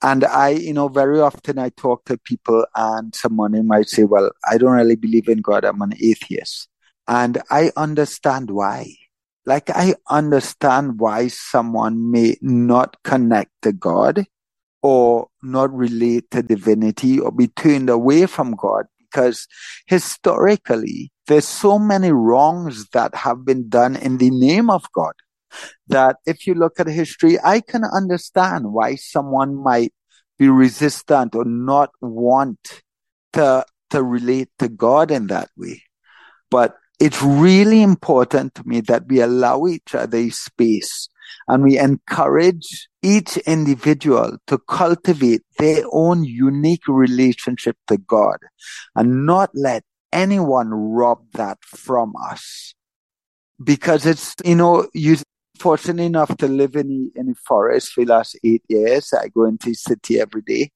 And 0.00 0.24
I, 0.24 0.48
you 0.48 0.72
know, 0.72 0.88
very 0.88 1.20
often 1.20 1.58
I 1.58 1.68
talk 1.76 2.06
to 2.06 2.16
people 2.16 2.64
and 2.74 3.14
someone 3.14 3.66
might 3.66 3.90
say, 3.90 4.04
well, 4.04 4.30
I 4.50 4.56
don't 4.56 4.72
really 4.72 4.96
believe 4.96 5.28
in 5.28 5.42
God. 5.42 5.66
I'm 5.66 5.82
an 5.82 5.92
atheist. 6.00 6.68
And 7.06 7.42
I 7.50 7.70
understand 7.76 8.50
why 8.50 8.96
like 9.46 9.70
I 9.70 9.94
understand 10.10 10.98
why 10.98 11.28
someone 11.28 12.10
may 12.10 12.36
not 12.42 12.96
connect 13.04 13.52
to 13.62 13.72
God 13.72 14.26
or 14.82 15.28
not 15.42 15.72
relate 15.72 16.30
to 16.32 16.42
divinity 16.42 17.18
or 17.18 17.30
be 17.30 17.48
turned 17.48 17.88
away 17.88 18.26
from 18.26 18.56
God 18.56 18.86
because 18.98 19.46
historically 19.86 21.12
there's 21.26 21.48
so 21.48 21.78
many 21.78 22.10
wrongs 22.10 22.88
that 22.92 23.14
have 23.14 23.44
been 23.44 23.68
done 23.68 23.96
in 23.96 24.18
the 24.18 24.30
name 24.30 24.68
of 24.68 24.84
God 24.92 25.14
that 25.88 26.16
if 26.26 26.46
you 26.46 26.54
look 26.54 26.78
at 26.78 26.86
history, 26.86 27.38
I 27.42 27.60
can 27.60 27.84
understand 27.84 28.72
why 28.72 28.96
someone 28.96 29.54
might 29.54 29.92
be 30.38 30.48
resistant 30.48 31.34
or 31.34 31.44
not 31.44 31.90
want 32.00 32.82
to, 33.32 33.64
to 33.90 34.02
relate 34.02 34.48
to 34.58 34.68
God 34.68 35.10
in 35.10 35.28
that 35.28 35.50
way. 35.56 35.82
But 36.50 36.76
it's 36.98 37.22
really 37.22 37.82
important 37.82 38.54
to 38.54 38.66
me 38.66 38.80
that 38.82 39.06
we 39.08 39.20
allow 39.20 39.66
each 39.66 39.94
other 39.94 40.30
space 40.30 41.08
and 41.48 41.62
we 41.62 41.78
encourage 41.78 42.88
each 43.02 43.36
individual 43.38 44.38
to 44.46 44.58
cultivate 44.58 45.42
their 45.58 45.84
own 45.92 46.24
unique 46.24 46.88
relationship 46.88 47.76
to 47.88 47.98
God 47.98 48.38
and 48.94 49.26
not 49.26 49.50
let 49.54 49.84
anyone 50.12 50.70
rob 50.70 51.20
that 51.34 51.58
from 51.62 52.14
us. 52.30 52.74
Because 53.62 54.06
it's, 54.06 54.34
you 54.44 54.54
know, 54.54 54.88
you 54.92 55.16
fortunate 55.58 56.02
enough 56.02 56.36
to 56.36 56.48
live 56.48 56.76
in, 56.76 57.10
in 57.14 57.34
forest 57.34 57.92
for 57.92 58.04
the 58.04 58.12
last 58.12 58.38
eight 58.44 58.62
years. 58.68 59.12
I 59.12 59.28
go 59.28 59.44
into 59.44 59.70
the 59.70 59.74
city 59.74 60.20
every 60.20 60.42
day 60.42 60.70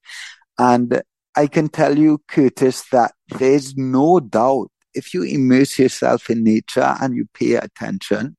and 0.59 1.03
I 1.37 1.47
can 1.47 1.69
tell 1.69 1.97
you, 1.97 2.21
Curtis, 2.29 2.85
that 2.91 3.13
there's 3.29 3.77
no 3.77 4.21
doubt 4.21 4.70
if 4.95 5.15
you 5.15 5.23
immerse 5.23 5.79
yourself 5.79 6.31
in 6.31 6.45
nature 6.45 6.95
and 7.01 7.15
you 7.15 7.27
pay 7.35 7.55
attention, 7.55 8.37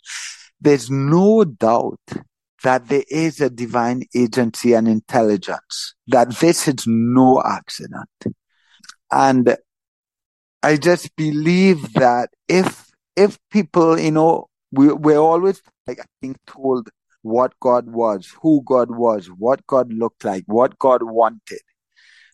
there's 0.60 0.90
no 0.90 1.44
doubt 1.44 2.00
that 2.64 2.88
there 2.88 3.04
is 3.10 3.42
a 3.42 3.50
divine 3.50 4.04
agency 4.16 4.74
and 4.74 4.88
intelligence, 4.88 5.96
that 6.08 6.36
this 6.40 6.68
is 6.68 6.86
no 6.86 7.42
accident. 7.44 8.10
And 9.12 9.58
I 10.64 10.78
just 10.78 11.16
believe 11.16 11.94
that 11.94 12.30
if, 12.48 12.92
if 13.16 13.40
people, 13.50 14.00
you 14.00 14.12
know, 14.12 14.48
we, 14.72 14.94
we're 14.94 15.18
always 15.18 15.62
like 15.88 16.00
being 16.22 16.36
told 16.46 16.90
what 17.24 17.54
God 17.60 17.90
was, 17.90 18.32
who 18.42 18.62
God 18.66 18.92
was, 18.92 19.28
what 19.28 19.66
God 19.68 19.92
looked 19.92 20.24
like, 20.24 20.44
what 20.46 20.78
God 20.80 21.04
wanted. 21.04 21.62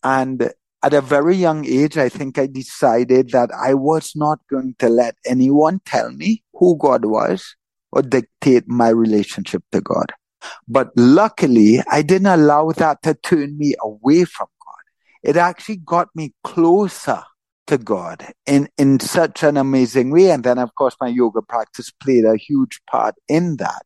And 0.04 0.52
at 0.82 0.94
a 0.94 1.00
very 1.00 1.36
young 1.36 1.66
age, 1.66 1.98
I 1.98 2.08
think 2.08 2.38
I 2.38 2.46
decided 2.46 3.30
that 3.30 3.50
I 3.52 3.74
was 3.74 4.12
not 4.14 4.38
going 4.50 4.76
to 4.78 4.88
let 4.88 5.16
anyone 5.26 5.80
tell 5.84 6.10
me 6.12 6.44
who 6.54 6.76
God 6.76 7.04
was 7.04 7.56
or 7.90 8.02
dictate 8.02 8.68
my 8.68 8.88
relationship 8.88 9.62
to 9.72 9.80
God. 9.80 10.12
But 10.68 10.90
luckily, 10.96 11.82
I 11.90 12.02
didn't 12.02 12.26
allow 12.26 12.70
that 12.72 13.02
to 13.02 13.14
turn 13.14 13.58
me 13.58 13.74
away 13.82 14.24
from 14.24 14.46
God. 14.64 15.30
It 15.30 15.36
actually 15.36 15.78
got 15.78 16.08
me 16.14 16.32
closer 16.44 17.24
to 17.66 17.78
God 17.78 18.26
in, 18.46 18.68
in 18.78 19.00
such 19.00 19.42
an 19.42 19.56
amazing 19.56 20.10
way. 20.10 20.30
And 20.30 20.44
then, 20.44 20.58
of 20.58 20.74
course, 20.74 20.96
my 21.00 21.08
yoga 21.08 21.42
practice 21.42 21.90
played 21.90 22.24
a 22.24 22.36
huge 22.36 22.80
part 22.90 23.16
in 23.28 23.56
that. 23.56 23.82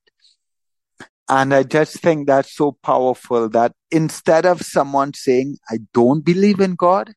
And 1.32 1.54
I 1.54 1.62
just 1.62 1.94
think 2.00 2.26
that's 2.26 2.52
so 2.54 2.72
powerful 2.82 3.48
that 3.48 3.72
instead 3.90 4.44
of 4.44 4.60
someone 4.60 5.14
saying, 5.14 5.56
I 5.70 5.78
don't 5.94 6.22
believe 6.22 6.60
in 6.60 6.74
God, 6.74 7.14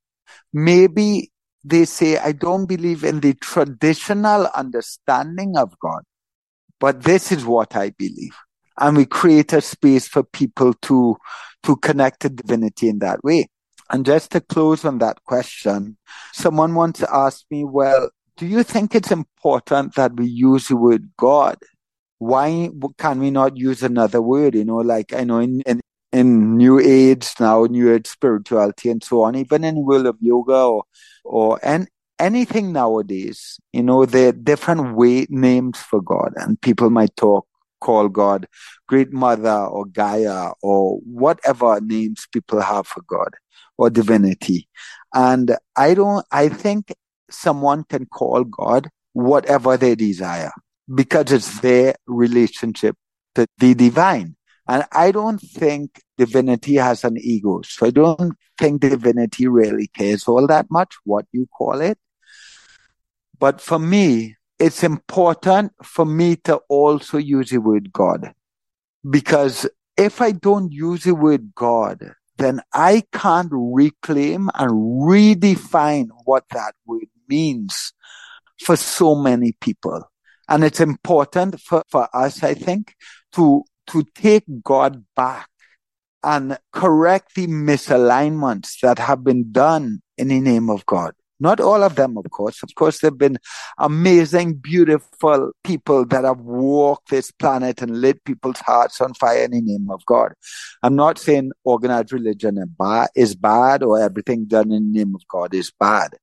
maybe 0.53 1.33
they 1.65 1.83
say, 1.83 2.17
I 2.17 2.31
don't 2.31 2.65
believe 2.65 3.03
in 3.03 3.19
the 3.19 3.33
traditional 3.33 4.47
understanding 4.55 5.57
of 5.57 5.77
God, 5.81 6.03
but 6.79 7.03
this 7.03 7.29
is 7.29 7.43
what 7.43 7.75
I 7.75 7.89
believe. 7.89 8.33
And 8.79 8.95
we 8.95 9.05
create 9.05 9.51
a 9.51 9.59
space 9.59 10.07
for 10.07 10.23
people 10.23 10.73
to, 10.83 11.17
to 11.63 11.75
connect 11.75 12.21
to 12.21 12.29
divinity 12.29 12.87
in 12.87 12.99
that 12.99 13.21
way. 13.21 13.49
And 13.89 14.05
just 14.05 14.31
to 14.31 14.39
close 14.39 14.85
on 14.85 14.99
that 14.99 15.25
question, 15.25 15.97
someone 16.31 16.73
once 16.73 17.03
asked 17.03 17.47
me, 17.51 17.65
well, 17.65 18.11
do 18.37 18.45
you 18.45 18.63
think 18.63 18.95
it's 18.95 19.11
important 19.11 19.95
that 19.95 20.15
we 20.15 20.25
use 20.25 20.69
the 20.69 20.77
word 20.77 21.09
God? 21.17 21.57
Why 22.25 22.69
can 22.97 23.19
we 23.19 23.31
not 23.31 23.57
use 23.57 23.83
another 23.83 24.21
word? 24.21 24.55
You 24.55 24.65
know, 24.65 24.77
like 24.77 25.13
I 25.13 25.23
know 25.23 25.39
in, 25.39 25.61
in, 25.61 25.81
in 26.11 26.57
New 26.57 26.79
Age 26.79 27.29
now, 27.39 27.65
New 27.65 27.93
Age 27.93 28.07
spirituality 28.07 28.89
and 28.89 29.03
so 29.03 29.23
on, 29.23 29.35
even 29.35 29.63
in 29.63 29.85
world 29.85 30.07
of 30.07 30.17
yoga 30.19 30.53
or, 30.53 30.83
or 31.23 31.59
and 31.61 31.87
anything 32.19 32.71
nowadays, 32.71 33.59
you 33.73 33.83
know, 33.83 34.05
there 34.05 34.29
are 34.29 34.31
different 34.31 34.95
way 34.95 35.27
names 35.29 35.77
for 35.79 36.01
God 36.01 36.33
and 36.37 36.59
people 36.61 36.89
might 36.89 37.15
talk 37.15 37.47
call 37.81 38.09
God 38.09 38.47
Great 38.87 39.13
Mother 39.13 39.65
or 39.65 39.85
Gaia 39.85 40.51
or 40.63 40.97
whatever 40.99 41.79
names 41.81 42.27
people 42.31 42.61
have 42.61 42.87
for 42.87 43.01
God 43.07 43.35
or 43.77 43.89
divinity. 43.89 44.67
And 45.13 45.55
I 45.75 45.93
don't, 45.93 46.25
I 46.31 46.49
think 46.49 46.93
someone 47.29 47.83
can 47.83 48.05
call 48.07 48.43
God 48.43 48.89
whatever 49.13 49.77
they 49.77 49.95
desire 49.95 50.51
because 50.93 51.31
it's 51.31 51.59
their 51.61 51.95
relationship 52.07 52.95
to 53.35 53.47
the 53.57 53.73
divine. 53.73 54.35
And 54.67 54.83
I 54.91 55.11
don't 55.11 55.39
think 55.39 56.01
divinity 56.17 56.75
has 56.75 57.03
an 57.03 57.17
ego. 57.19 57.61
So 57.63 57.85
I 57.85 57.91
don't 57.91 58.33
think 58.57 58.81
divinity 58.81 59.47
really 59.47 59.87
cares 59.87 60.27
all 60.27 60.47
that 60.47 60.67
much 60.71 60.95
what 61.03 61.25
you 61.31 61.47
call 61.47 61.81
it. 61.81 61.99
But 63.37 63.61
for 63.61 63.77
me, 63.77 64.35
it's 64.57 64.83
important 64.83 65.73
for 65.83 66.05
me 66.05 66.37
to 66.37 66.61
also 66.69 67.17
use 67.17 67.49
the 67.49 67.59
word 67.59 67.91
God. 67.91 68.33
Because 69.07 69.67
if 69.97 70.21
I 70.21 70.31
don't 70.31 70.71
use 70.71 71.03
the 71.03 71.13
word 71.13 71.53
God, 71.53 71.99
then 72.37 72.61
I 72.73 73.03
can't 73.11 73.51
reclaim 73.51 74.49
and 74.55 74.71
redefine 74.71 76.07
what 76.25 76.45
that 76.51 76.73
word 76.85 77.07
means 77.29 77.93
for 78.59 78.75
so 78.75 79.15
many 79.15 79.53
people. 79.61 80.03
And 80.47 80.63
it's 80.63 80.79
important 80.79 81.59
for, 81.61 81.83
for 81.89 82.07
us, 82.13 82.43
I 82.43 82.53
think, 82.53 82.93
to, 83.33 83.63
to 83.87 84.03
take 84.15 84.43
God 84.63 85.03
back 85.15 85.49
and 86.23 86.57
correct 86.73 87.35
the 87.35 87.47
misalignments 87.47 88.79
that 88.81 88.99
have 88.99 89.23
been 89.23 89.51
done 89.51 90.01
in 90.17 90.29
the 90.29 90.39
name 90.39 90.69
of 90.69 90.85
God. 90.85 91.13
Not 91.39 91.59
all 91.59 91.83
of 91.83 91.95
them, 91.95 92.17
of 92.17 92.29
course. 92.31 92.63
Of 92.63 92.73
course, 92.75 92.99
there 92.99 93.11
have 93.11 93.17
been 93.17 93.37
amazing, 93.77 94.55
beautiful 94.55 95.51
people 95.63 96.05
that 96.05 96.23
have 96.23 96.39
walked 96.39 97.09
this 97.09 97.29
planet 97.31 97.81
and 97.81 97.99
lit 97.99 98.23
people's 98.23 98.59
hearts 98.59 99.01
on 99.01 99.13
fire 99.13 99.43
in 99.43 99.51
the 99.51 99.61
name 99.61 99.89
of 99.91 100.05
God. 100.05 100.31
I'm 100.81 100.95
not 100.95 101.19
saying 101.19 101.51
organized 101.65 102.13
religion 102.13 102.57
is 103.15 103.35
bad 103.35 103.83
or 103.83 103.99
everything 103.99 104.45
done 104.45 104.71
in 104.71 104.93
the 104.93 104.99
name 104.99 105.13
of 105.13 105.27
God 105.27 105.53
is 105.53 105.71
bad. 105.77 106.15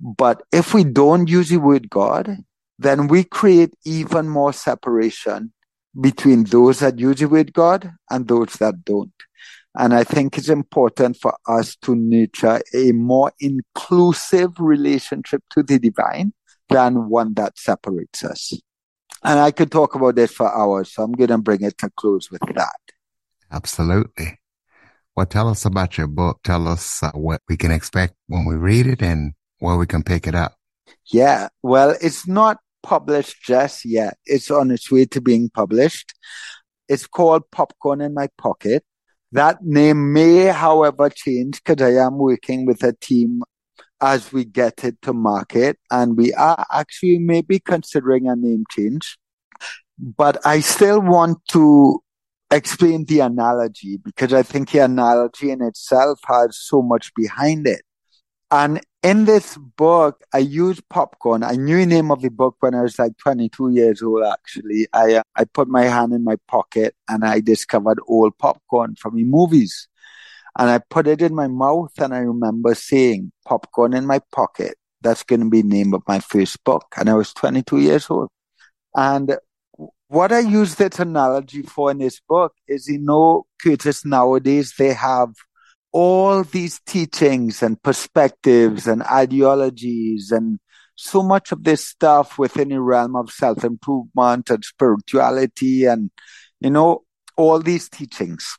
But 0.00 0.42
if 0.52 0.74
we 0.74 0.84
don't 0.84 1.28
use 1.28 1.50
the 1.50 1.58
word 1.58 1.88
God, 1.88 2.36
then 2.78 3.08
we 3.08 3.24
create 3.24 3.74
even 3.84 4.28
more 4.28 4.52
separation 4.52 5.52
between 6.00 6.44
those 6.44 6.80
that 6.80 6.98
use 6.98 7.24
word 7.24 7.52
God 7.52 7.92
and 8.10 8.28
those 8.28 8.54
that 8.54 8.84
don't. 8.84 9.12
And 9.76 9.94
I 9.94 10.04
think 10.04 10.36
it's 10.36 10.48
important 10.48 11.16
for 11.16 11.36
us 11.46 11.76
to 11.82 11.94
nurture 11.94 12.60
a 12.74 12.92
more 12.92 13.32
inclusive 13.40 14.58
relationship 14.58 15.42
to 15.50 15.62
the 15.62 15.78
divine 15.78 16.32
than 16.68 17.08
one 17.08 17.34
that 17.34 17.58
separates 17.58 18.24
us. 18.24 18.52
And 19.24 19.38
I 19.38 19.50
could 19.50 19.70
talk 19.70 19.94
about 19.94 20.14
this 20.14 20.32
for 20.32 20.52
hours, 20.52 20.92
so 20.92 21.02
I'm 21.02 21.12
going 21.12 21.30
to 21.30 21.38
bring 21.38 21.62
it 21.62 21.78
to 21.78 21.90
close 21.96 22.30
with 22.30 22.42
that. 22.54 22.78
Absolutely. 23.50 24.38
Well, 25.16 25.26
tell 25.26 25.48
us 25.48 25.64
about 25.64 25.98
your 25.98 26.06
book. 26.06 26.40
Tell 26.44 26.68
us 26.68 27.02
uh, 27.02 27.10
what 27.12 27.40
we 27.48 27.56
can 27.56 27.72
expect 27.72 28.14
when 28.28 28.44
we 28.44 28.54
read 28.54 28.86
it 28.86 29.02
and 29.02 29.32
where 29.58 29.76
we 29.76 29.86
can 29.86 30.04
pick 30.04 30.26
it 30.28 30.34
up. 30.34 30.54
Yeah. 31.06 31.48
Well, 31.62 31.96
it's 32.00 32.28
not 32.28 32.58
published 32.82 33.42
just 33.42 33.84
yet. 33.84 34.16
It's 34.24 34.50
on 34.50 34.70
its 34.70 34.90
way 34.90 35.04
to 35.06 35.20
being 35.20 35.50
published. 35.50 36.14
It's 36.88 37.06
called 37.06 37.50
Popcorn 37.50 38.00
in 38.00 38.14
My 38.14 38.28
Pocket. 38.38 38.84
That 39.32 39.62
name 39.62 40.12
may, 40.12 40.46
however, 40.46 41.10
change 41.10 41.62
because 41.62 41.82
I 41.82 42.02
am 42.02 42.16
working 42.16 42.64
with 42.64 42.82
a 42.82 42.94
team 42.94 43.42
as 44.00 44.32
we 44.32 44.44
get 44.44 44.84
it 44.84 45.00
to 45.02 45.12
market 45.12 45.76
and 45.90 46.16
we 46.16 46.32
are 46.34 46.64
actually 46.72 47.18
maybe 47.18 47.58
considering 47.58 48.28
a 48.28 48.36
name 48.36 48.64
change. 48.70 49.18
But 49.98 50.38
I 50.46 50.60
still 50.60 51.00
want 51.00 51.38
to 51.48 52.00
explain 52.50 53.04
the 53.04 53.20
analogy 53.20 53.98
because 54.02 54.32
I 54.32 54.42
think 54.42 54.70
the 54.70 54.78
analogy 54.78 55.50
in 55.50 55.62
itself 55.62 56.20
has 56.26 56.56
so 56.58 56.80
much 56.80 57.12
behind 57.14 57.66
it. 57.66 57.82
And 58.50 58.80
in 59.02 59.24
this 59.26 59.56
book, 59.56 60.24
I 60.32 60.38
used 60.38 60.88
popcorn. 60.88 61.42
I 61.42 61.52
knew 61.52 61.78
the 61.78 61.86
name 61.86 62.10
of 62.10 62.20
the 62.20 62.30
book 62.30 62.56
when 62.60 62.74
I 62.74 62.82
was 62.82 62.98
like 62.98 63.16
22 63.18 63.70
years 63.70 64.02
old, 64.02 64.24
actually. 64.24 64.88
I, 64.92 65.14
uh, 65.14 65.22
I 65.36 65.44
put 65.44 65.68
my 65.68 65.84
hand 65.84 66.12
in 66.12 66.24
my 66.24 66.36
pocket 66.48 66.94
and 67.08 67.24
I 67.24 67.40
discovered 67.40 68.00
old 68.08 68.36
popcorn 68.38 68.96
from 68.96 69.16
the 69.16 69.24
movies. 69.24 69.88
And 70.58 70.68
I 70.68 70.78
put 70.78 71.06
it 71.06 71.22
in 71.22 71.34
my 71.34 71.46
mouth 71.46 71.92
and 71.98 72.12
I 72.12 72.18
remember 72.18 72.74
saying, 72.74 73.30
popcorn 73.44 73.94
in 73.94 74.06
my 74.06 74.20
pocket. 74.32 74.76
That's 75.00 75.22
going 75.22 75.40
to 75.40 75.48
be 75.48 75.62
the 75.62 75.68
name 75.68 75.94
of 75.94 76.02
my 76.08 76.18
first 76.18 76.62
book. 76.64 76.86
And 76.96 77.08
I 77.08 77.14
was 77.14 77.32
22 77.32 77.78
years 77.78 78.10
old. 78.10 78.30
And 78.96 79.36
what 80.08 80.32
I 80.32 80.40
use 80.40 80.74
that 80.76 80.98
analogy 80.98 81.62
for 81.62 81.92
in 81.92 81.98
this 81.98 82.20
book 82.28 82.54
is, 82.66 82.88
you 82.88 82.98
know, 82.98 83.46
Curtis, 83.62 84.04
nowadays 84.04 84.74
they 84.76 84.92
have 84.92 85.34
all 85.92 86.44
these 86.44 86.80
teachings 86.86 87.62
and 87.62 87.82
perspectives 87.82 88.86
and 88.86 89.02
ideologies 89.04 90.30
and 90.30 90.58
so 90.94 91.22
much 91.22 91.52
of 91.52 91.64
this 91.64 91.86
stuff 91.86 92.38
within 92.38 92.70
the 92.70 92.80
realm 92.80 93.14
of 93.16 93.30
self 93.30 93.64
improvement 93.64 94.50
and 94.50 94.64
spirituality 94.64 95.84
and, 95.84 96.10
you 96.60 96.70
know, 96.70 97.04
all 97.36 97.60
these 97.60 97.88
teachings. 97.88 98.56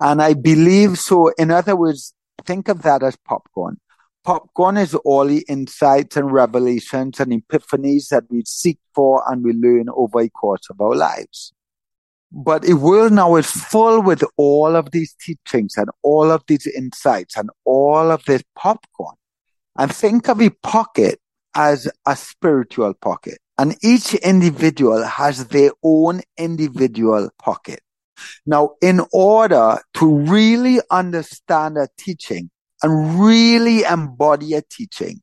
And 0.00 0.22
I 0.22 0.34
believe 0.34 0.98
so. 0.98 1.32
In 1.38 1.50
other 1.50 1.74
words, 1.74 2.14
think 2.44 2.68
of 2.68 2.82
that 2.82 3.02
as 3.02 3.16
popcorn. 3.16 3.78
Popcorn 4.22 4.76
is 4.76 4.94
all 4.94 5.26
the 5.26 5.44
insights 5.48 6.16
and 6.16 6.32
revelations 6.32 7.20
and 7.20 7.32
epiphanies 7.32 8.08
that 8.08 8.24
we 8.30 8.42
seek 8.46 8.78
for 8.94 9.22
and 9.26 9.44
we 9.44 9.52
learn 9.52 9.86
over 9.94 10.22
the 10.22 10.30
course 10.30 10.70
of 10.70 10.80
our 10.80 10.94
lives. 10.94 11.53
But 12.32 12.62
the 12.62 12.74
world 12.74 13.12
now 13.12 13.36
is 13.36 13.50
full 13.50 14.02
with 14.02 14.24
all 14.36 14.74
of 14.74 14.90
these 14.90 15.14
teachings 15.20 15.74
and 15.76 15.88
all 16.02 16.30
of 16.30 16.42
these 16.48 16.66
insights 16.66 17.36
and 17.36 17.50
all 17.64 18.10
of 18.10 18.24
this 18.24 18.42
popcorn. 18.56 19.16
And 19.78 19.94
think 19.94 20.28
of 20.28 20.40
a 20.40 20.50
pocket 20.50 21.20
as 21.54 21.88
a 22.06 22.16
spiritual 22.16 22.94
pocket. 22.94 23.38
And 23.56 23.76
each 23.82 24.14
individual 24.14 25.04
has 25.04 25.46
their 25.46 25.70
own 25.82 26.22
individual 26.36 27.30
pocket. 27.38 27.80
Now, 28.46 28.72
in 28.80 29.00
order 29.12 29.78
to 29.94 30.18
really 30.18 30.80
understand 30.90 31.78
a 31.78 31.88
teaching 31.96 32.50
and 32.82 33.20
really 33.20 33.82
embody 33.84 34.54
a 34.54 34.62
teaching, 34.62 35.22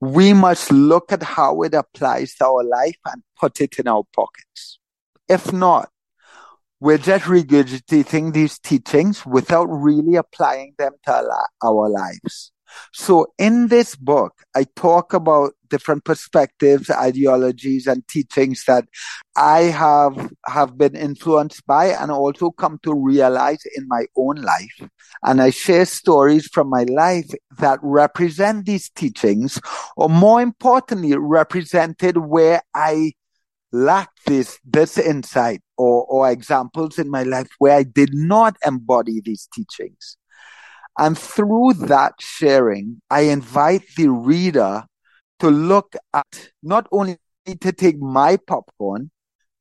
we 0.00 0.32
must 0.32 0.72
look 0.72 1.12
at 1.12 1.22
how 1.22 1.62
it 1.62 1.74
applies 1.74 2.34
to 2.36 2.46
our 2.46 2.64
life 2.64 2.98
and 3.06 3.22
put 3.38 3.60
it 3.60 3.78
in 3.78 3.88
our 3.88 4.04
pockets. 4.14 4.78
If 5.28 5.52
not, 5.52 5.90
we're 6.80 6.98
just 6.98 7.24
regurgitating 7.24 8.32
these 8.32 8.58
teachings 8.58 9.24
without 9.24 9.64
really 9.64 10.16
applying 10.16 10.74
them 10.78 10.92
to 11.04 11.24
our 11.62 11.88
lives. 11.88 12.52
So 12.92 13.28
in 13.38 13.68
this 13.68 13.96
book, 13.96 14.34
I 14.54 14.66
talk 14.76 15.14
about 15.14 15.54
different 15.68 16.04
perspectives, 16.04 16.90
ideologies, 16.90 17.86
and 17.86 18.06
teachings 18.08 18.64
that 18.66 18.84
I 19.36 19.62
have, 19.62 20.32
have 20.46 20.76
been 20.76 20.94
influenced 20.94 21.66
by 21.66 21.86
and 21.86 22.10
also 22.10 22.50
come 22.50 22.78
to 22.82 22.94
realize 22.94 23.60
in 23.76 23.86
my 23.88 24.06
own 24.16 24.36
life. 24.36 24.88
And 25.22 25.40
I 25.40 25.50
share 25.50 25.86
stories 25.86 26.48
from 26.48 26.68
my 26.68 26.84
life 26.84 27.30
that 27.58 27.78
represent 27.82 28.66
these 28.66 28.90
teachings, 28.90 29.60
or 29.96 30.08
more 30.08 30.42
importantly, 30.42 31.16
represented 31.16 32.18
where 32.18 32.62
I 32.74 33.12
lacked 33.72 34.26
this, 34.26 34.58
this 34.64 34.98
insight 34.98 35.62
or, 35.76 36.04
or 36.06 36.30
examples 36.30 36.98
in 36.98 37.10
my 37.10 37.22
life 37.22 37.48
where 37.58 37.76
I 37.76 37.82
did 37.82 38.14
not 38.14 38.56
embody 38.64 39.20
these 39.20 39.48
teachings. 39.52 40.16
And 40.98 41.16
through 41.16 41.74
that 41.74 42.14
sharing, 42.20 43.02
I 43.10 43.22
invite 43.22 43.82
the 43.96 44.08
reader 44.08 44.84
to 45.40 45.50
look 45.50 45.94
at 46.14 46.50
not 46.62 46.86
only 46.90 47.18
to 47.46 47.72
take 47.72 47.98
my 48.00 48.38
popcorn, 48.38 49.10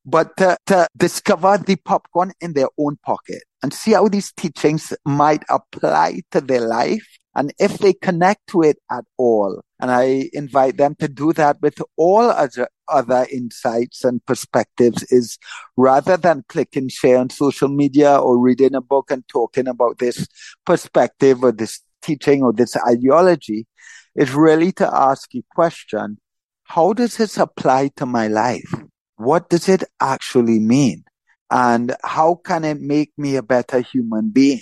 but 0.06 0.38
to, 0.38 0.58
to 0.68 0.88
discover 0.96 1.58
the 1.58 1.76
popcorn 1.78 2.32
in 2.40 2.54
their 2.54 2.70
own 2.78 2.98
pocket 3.04 3.44
and 3.64 3.74
see 3.74 3.92
how 3.92 4.08
these 4.08 4.32
teachings 4.32 4.94
might 5.04 5.44
apply 5.50 6.22
to 6.32 6.40
their 6.40 6.62
life 6.62 7.06
and 7.36 7.54
if 7.60 7.80
they 7.80 7.94
connect 7.94 8.48
to 8.48 8.62
it 8.62 8.78
at 8.90 9.04
all. 9.18 9.62
And 9.80 9.92
I 9.92 10.30
invite 10.32 10.78
them 10.78 10.96
to 11.00 11.10
do 11.10 11.34
that 11.34 11.62
with 11.62 11.82
all 11.98 12.22
other, 12.22 12.70
other 12.88 13.28
insights 13.32 14.06
and 14.06 14.26
perspectives 14.26 15.04
is 15.12 15.38
rather 15.76 16.16
than 16.16 16.46
click 16.48 16.76
and 16.78 16.90
share 16.90 17.18
on 17.18 17.30
social 17.30 17.68
media 17.68 18.16
or 18.16 18.40
reading 18.40 18.74
a 18.74 18.82
book 18.82 19.12
and 19.12 19.28
talking 19.28 19.68
about 19.68 19.98
this 20.00 20.28
perspective 20.66 21.44
or 21.44 21.52
this 21.52 21.82
teaching 22.02 22.42
or 22.42 22.54
this 22.54 22.78
ideology 22.88 23.68
is 24.16 24.34
really 24.34 24.72
to 24.72 24.96
ask 24.96 25.36
a 25.36 25.44
question. 25.54 26.18
How 26.64 26.94
does 26.94 27.18
this 27.18 27.38
apply 27.38 27.92
to 27.98 28.06
my 28.06 28.28
life? 28.28 28.74
What 29.18 29.50
does 29.50 29.68
it 29.68 29.84
actually 30.00 30.60
mean? 30.60 31.04
And 31.52 31.96
how 32.04 32.36
can 32.36 32.64
it 32.64 32.80
make 32.80 33.12
me 33.18 33.36
a 33.36 33.44
better 33.44 33.82
human 33.82 34.30
being? 34.30 34.62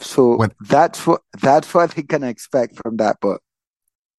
So 0.00 0.36
what, 0.36 0.52
that's 0.60 1.06
what 1.06 1.22
that's 1.40 1.74
what 1.74 1.90
they 1.90 2.02
can 2.02 2.22
expect 2.22 2.76
from 2.76 2.96
that 2.98 3.20
book. 3.20 3.42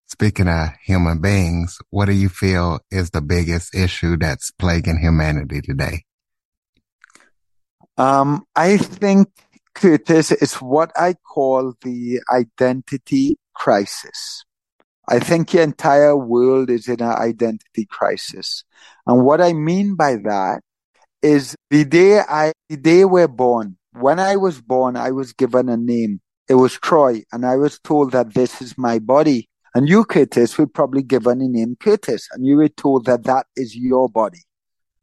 Speaking 0.07 0.47
of 0.47 0.69
human 0.83 1.21
beings, 1.21 1.79
what 1.91 2.05
do 2.05 2.13
you 2.13 2.29
feel 2.29 2.79
is 2.89 3.11
the 3.11 3.21
biggest 3.21 3.75
issue 3.75 4.17
that's 4.17 4.51
plaguing 4.51 4.97
humanity 4.97 5.61
today? 5.61 6.03
Um, 7.97 8.45
I 8.55 8.77
think 8.77 9.27
Curtis 9.75 10.31
is 10.31 10.55
what 10.55 10.91
I 10.95 11.13
call 11.13 11.73
the 11.83 12.21
identity 12.31 13.37
crisis. 13.53 14.43
I 15.07 15.19
think 15.19 15.49
the 15.49 15.61
entire 15.61 16.15
world 16.15 16.69
is 16.69 16.87
in 16.87 17.01
an 17.01 17.15
identity 17.15 17.85
crisis. 17.89 18.63
And 19.07 19.25
what 19.25 19.41
I 19.41 19.53
mean 19.53 19.95
by 19.95 20.17
that 20.17 20.61
is 21.21 21.55
the 21.69 21.83
day 21.83 22.19
I, 22.19 22.53
the 22.69 22.77
day 22.77 23.05
we're 23.05 23.27
born, 23.27 23.77
when 23.99 24.19
I 24.19 24.35
was 24.35 24.61
born, 24.61 24.95
I 24.95 25.11
was 25.11 25.33
given 25.33 25.69
a 25.69 25.77
name. 25.77 26.21
It 26.47 26.55
was 26.55 26.73
Troy, 26.73 27.23
and 27.31 27.45
I 27.45 27.57
was 27.57 27.79
told 27.79 28.11
that 28.13 28.33
this 28.33 28.61
is 28.61 28.77
my 28.77 28.99
body. 28.99 29.49
And 29.75 29.87
you, 29.87 30.03
Curtis, 30.03 30.57
were 30.57 30.67
probably 30.67 31.03
given 31.03 31.41
a 31.41 31.47
name 31.47 31.75
Curtis, 31.79 32.27
and 32.31 32.45
you 32.45 32.55
were 32.55 32.69
told 32.69 33.05
that 33.05 33.23
that 33.25 33.45
is 33.55 33.75
your 33.75 34.09
body. 34.09 34.43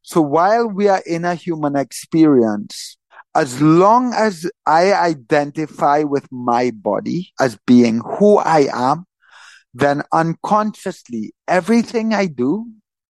So 0.02 0.20
while 0.20 0.66
we 0.68 0.88
are 0.88 1.02
in 1.06 1.24
a 1.24 1.34
human 1.34 1.76
experience, 1.76 2.96
as 3.34 3.60
long 3.60 4.12
as 4.14 4.50
I 4.64 4.92
identify 4.92 6.02
with 6.02 6.26
my 6.32 6.70
body 6.70 7.32
as 7.38 7.58
being 7.66 8.00
who 8.00 8.38
I 8.38 8.68
am, 8.72 9.04
then 9.74 10.02
unconsciously 10.12 11.34
everything 11.46 12.14
I 12.14 12.26
do 12.26 12.66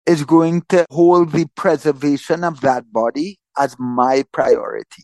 is 0.05 0.25
going 0.25 0.63
to 0.69 0.85
hold 0.89 1.31
the 1.31 1.45
preservation 1.55 2.43
of 2.43 2.61
that 2.61 2.91
body 2.91 3.39
as 3.57 3.77
my 3.79 4.25
priority. 4.33 5.03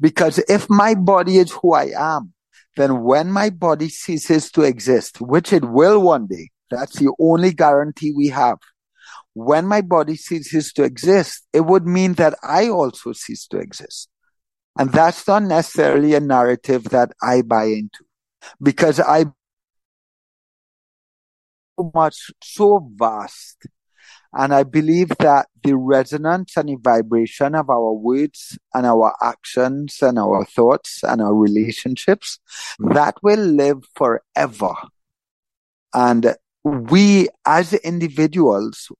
Because 0.00 0.38
if 0.48 0.68
my 0.68 0.94
body 0.94 1.38
is 1.38 1.52
who 1.52 1.74
I 1.74 1.90
am, 1.96 2.32
then 2.76 3.02
when 3.02 3.30
my 3.30 3.50
body 3.50 3.88
ceases 3.88 4.50
to 4.52 4.62
exist, 4.62 5.20
which 5.20 5.52
it 5.52 5.64
will 5.64 6.00
one 6.00 6.26
day, 6.26 6.50
that's 6.70 6.98
the 6.98 7.12
only 7.20 7.52
guarantee 7.52 8.12
we 8.12 8.28
have. 8.28 8.58
When 9.34 9.66
my 9.66 9.80
body 9.80 10.16
ceases 10.16 10.72
to 10.74 10.84
exist, 10.84 11.46
it 11.52 11.60
would 11.60 11.86
mean 11.86 12.14
that 12.14 12.34
I 12.42 12.68
also 12.68 13.12
cease 13.12 13.46
to 13.48 13.58
exist. 13.58 14.08
And 14.78 14.90
that's 14.90 15.26
not 15.26 15.44
necessarily 15.44 16.14
a 16.14 16.20
narrative 16.20 16.84
that 16.90 17.12
I 17.22 17.42
buy 17.42 17.64
into 17.66 18.04
because 18.60 18.98
I 18.98 19.26
so 21.76 21.90
much, 21.94 22.30
so 22.42 22.88
vast 22.94 23.66
and 24.36 24.52
I 24.52 24.64
believe 24.64 25.10
that 25.20 25.46
the 25.62 25.76
resonance 25.76 26.56
and 26.56 26.68
the 26.68 26.76
vibration 26.76 27.54
of 27.54 27.70
our 27.70 27.92
words 27.92 28.58
and 28.74 28.84
our 28.84 29.14
actions 29.22 29.98
and 30.02 30.18
our 30.18 30.44
thoughts 30.44 31.04
and 31.04 31.22
our 31.22 31.34
relationships, 31.34 32.40
that 32.78 33.16
will 33.22 33.38
live 33.38 33.84
forever. 33.94 34.74
And 35.94 36.34
we 36.64 37.28
as 37.46 37.72
individuals, 37.74 38.90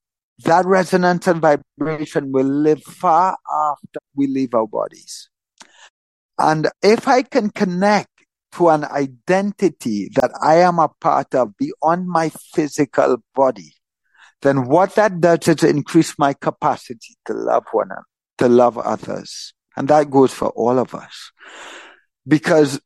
that 0.45 0.65
resonance 0.65 1.27
and 1.27 1.41
vibration 1.41 2.31
will 2.31 2.45
live 2.45 2.83
far 2.83 3.37
after 3.71 3.99
we 4.15 4.27
leave 4.27 4.53
our 4.53 4.67
bodies. 4.67 5.29
And 6.37 6.69
if 6.81 7.07
I 7.07 7.21
can 7.23 7.49
connect 7.49 8.09
to 8.53 8.69
an 8.69 8.85
identity 8.85 10.09
that 10.15 10.31
I 10.41 10.55
am 10.57 10.79
a 10.79 10.89
part 11.01 11.35
of 11.35 11.57
beyond 11.57 12.07
my 12.07 12.29
physical 12.29 13.17
body, 13.33 13.74
then 14.41 14.67
what 14.67 14.95
that 14.95 15.19
does 15.19 15.47
is 15.47 15.63
increase 15.63 16.13
my 16.17 16.33
capacity 16.33 17.15
to 17.25 17.33
love 17.33 17.65
one 17.71 17.87
another, 17.87 18.05
to 18.39 18.49
love 18.49 18.77
others. 18.77 19.53
And 19.77 19.87
that 19.87 20.09
goes 20.09 20.33
for 20.33 20.49
all 20.49 20.79
of 20.79 20.93
us. 20.95 21.31
Because 22.27 22.79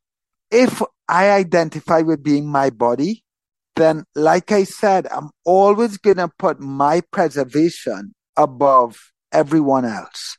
if 0.50 0.82
I 1.08 1.30
identify 1.30 2.00
with 2.00 2.22
being 2.22 2.48
my 2.48 2.70
body, 2.70 3.24
then 3.76 4.04
like 4.14 4.52
I 4.52 4.64
said, 4.64 5.06
I'm 5.10 5.30
always 5.44 5.96
going 5.98 6.16
to 6.18 6.28
put 6.38 6.60
my 6.60 7.02
preservation 7.12 8.14
above 8.36 8.98
everyone 9.32 9.84
else. 9.84 10.36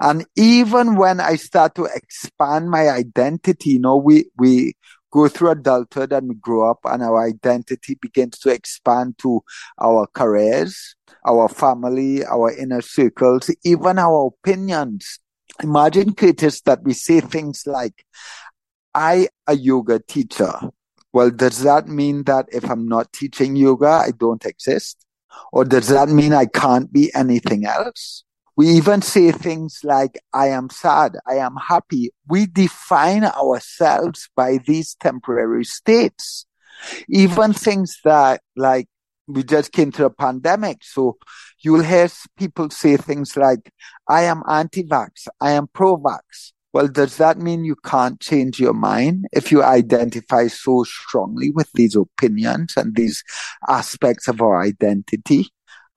And 0.00 0.26
even 0.36 0.96
when 0.96 1.20
I 1.20 1.36
start 1.36 1.74
to 1.76 1.84
expand 1.84 2.70
my 2.70 2.88
identity, 2.88 3.70
you 3.70 3.78
know, 3.78 3.96
we, 3.96 4.30
we, 4.36 4.74
go 5.10 5.28
through 5.28 5.50
adulthood 5.50 6.12
and 6.12 6.28
we 6.28 6.34
grow 6.36 6.70
up 6.70 6.80
and 6.84 7.02
our 7.02 7.26
identity 7.26 7.98
begins 8.00 8.38
to 8.40 8.50
expand 8.50 9.18
to 9.18 9.42
our 9.80 10.06
careers, 10.14 10.94
our 11.26 11.48
family, 11.48 12.24
our 12.24 12.52
inner 12.56 12.80
circles, 12.80 13.54
even 13.64 13.98
our 13.98 14.26
opinions. 14.26 15.18
Imagine, 15.62 16.14
Curtis, 16.14 16.60
that 16.62 16.82
we 16.82 16.94
say 16.94 17.20
things 17.20 17.64
like, 17.66 18.04
I, 18.94 19.28
a 19.46 19.54
yoga 19.54 20.00
teacher. 20.00 20.52
Well, 21.12 21.30
does 21.30 21.62
that 21.62 21.88
mean 21.88 22.24
that 22.24 22.46
if 22.52 22.70
I'm 22.70 22.86
not 22.86 23.12
teaching 23.12 23.56
yoga, 23.56 23.88
I 23.88 24.12
don't 24.16 24.44
exist? 24.46 25.04
Or 25.52 25.64
does 25.64 25.88
that 25.88 26.08
mean 26.08 26.32
I 26.32 26.46
can't 26.46 26.92
be 26.92 27.12
anything 27.14 27.66
else? 27.66 28.24
We 28.60 28.68
even 28.68 29.00
say 29.00 29.32
things 29.32 29.80
like, 29.84 30.20
I 30.34 30.48
am 30.48 30.68
sad, 30.68 31.16
I 31.26 31.36
am 31.36 31.56
happy. 31.56 32.10
We 32.28 32.44
define 32.44 33.24
ourselves 33.24 34.28
by 34.36 34.58
these 34.66 34.96
temporary 34.96 35.64
states. 35.64 36.44
Even 37.08 37.54
things 37.54 37.98
that, 38.04 38.42
like, 38.58 38.86
we 39.26 39.44
just 39.44 39.72
came 39.72 39.90
through 39.90 40.04
a 40.04 40.10
pandemic. 40.10 40.84
So 40.84 41.16
you'll 41.60 41.82
hear 41.82 42.10
people 42.36 42.68
say 42.68 42.98
things 42.98 43.34
like, 43.34 43.72
I 44.06 44.24
am 44.24 44.42
anti 44.46 44.84
vax, 44.84 45.26
I 45.40 45.52
am 45.52 45.68
pro 45.72 45.96
vax. 45.96 46.52
Well, 46.74 46.88
does 46.88 47.16
that 47.16 47.38
mean 47.38 47.64
you 47.64 47.76
can't 47.76 48.20
change 48.20 48.60
your 48.60 48.74
mind 48.74 49.24
if 49.32 49.50
you 49.50 49.62
identify 49.62 50.48
so 50.48 50.84
strongly 50.84 51.50
with 51.50 51.72
these 51.72 51.96
opinions 51.96 52.74
and 52.76 52.94
these 52.94 53.24
aspects 53.66 54.28
of 54.28 54.42
our 54.42 54.60
identity? 54.62 55.48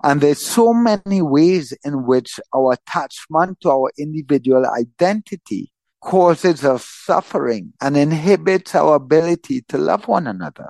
And 0.04 0.20
there's 0.20 0.42
so 0.46 0.74
many 0.74 1.22
ways 1.22 1.74
in 1.86 2.06
which 2.06 2.40
our 2.54 2.74
attachment 2.74 3.62
to 3.62 3.72
our 3.72 3.92
individual 3.98 4.66
identity 4.66 5.72
causes 6.02 6.66
us 6.66 6.86
suffering 6.86 7.72
and 7.82 7.96
inhibits 7.96 8.76
our 8.76 8.96
ability 8.96 9.62
to 9.70 9.78
love 9.78 10.08
one 10.08 10.28
another. 10.28 10.70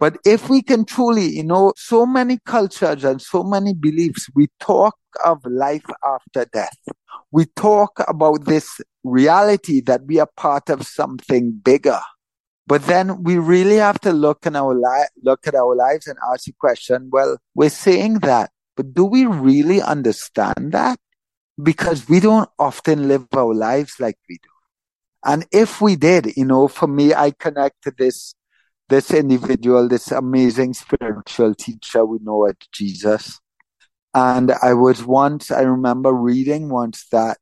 But 0.00 0.16
if 0.24 0.48
we 0.48 0.62
can 0.62 0.84
truly, 0.84 1.26
you 1.26 1.44
know, 1.44 1.72
so 1.76 2.04
many 2.06 2.38
cultures 2.44 3.04
and 3.04 3.20
so 3.20 3.44
many 3.44 3.74
beliefs, 3.74 4.28
we 4.34 4.48
talk 4.60 4.96
of 5.24 5.44
life 5.44 5.84
after 6.04 6.46
death. 6.46 6.76
We 7.30 7.46
talk 7.56 8.00
about 8.08 8.44
this 8.44 8.80
reality 9.04 9.80
that 9.82 10.04
we 10.06 10.18
are 10.18 10.28
part 10.36 10.70
of 10.70 10.86
something 10.86 11.52
bigger. 11.52 12.00
But 12.66 12.86
then 12.86 13.22
we 13.22 13.38
really 13.38 13.76
have 13.76 14.00
to 14.00 14.12
look 14.12 14.46
in 14.46 14.56
our 14.56 14.74
li- 14.74 15.08
look 15.22 15.46
at 15.46 15.54
our 15.54 15.76
lives 15.76 16.06
and 16.06 16.18
ask 16.32 16.44
the 16.44 16.54
question, 16.58 17.10
well, 17.12 17.36
we're 17.54 17.70
saying 17.70 18.20
that, 18.20 18.50
but 18.76 18.94
do 18.94 19.04
we 19.04 19.26
really 19.26 19.80
understand 19.80 20.72
that? 20.72 20.98
because 21.62 22.08
we 22.08 22.20
don't 22.20 22.48
often 22.58 23.08
live 23.08 23.26
our 23.32 23.54
lives 23.54 23.94
like 24.00 24.16
we 24.28 24.36
do. 24.36 24.48
And 25.24 25.46
if 25.52 25.80
we 25.80 25.96
did, 25.96 26.36
you 26.36 26.44
know, 26.44 26.68
for 26.68 26.86
me, 26.86 27.14
I 27.14 27.30
connect 27.30 27.82
to 27.84 27.94
this 27.96 28.34
this 28.90 29.12
individual, 29.12 29.88
this 29.88 30.12
amazing 30.12 30.74
spiritual 30.74 31.54
teacher 31.54 32.04
we 32.04 32.18
know 32.20 32.44
as 32.44 32.54
Jesus. 32.70 33.40
And 34.12 34.52
I 34.62 34.74
was 34.74 35.02
once, 35.02 35.50
I 35.50 35.62
remember 35.62 36.12
reading 36.12 36.68
once 36.68 37.06
that 37.10 37.38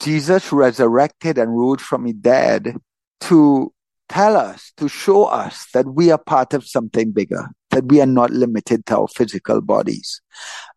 Jesus 0.00 0.50
resurrected 0.50 1.36
and 1.36 1.56
rose 1.56 1.82
from 1.82 2.04
the 2.04 2.14
dead 2.14 2.76
to 3.22 3.70
tell 4.08 4.34
us, 4.34 4.72
to 4.78 4.88
show 4.88 5.24
us 5.24 5.66
that 5.74 5.86
we 5.86 6.10
are 6.10 6.18
part 6.18 6.54
of 6.54 6.66
something 6.66 7.12
bigger, 7.12 7.50
that 7.70 7.86
we 7.86 8.00
are 8.00 8.06
not 8.06 8.30
limited 8.30 8.86
to 8.86 8.98
our 8.98 9.08
physical 9.08 9.60
bodies. 9.60 10.20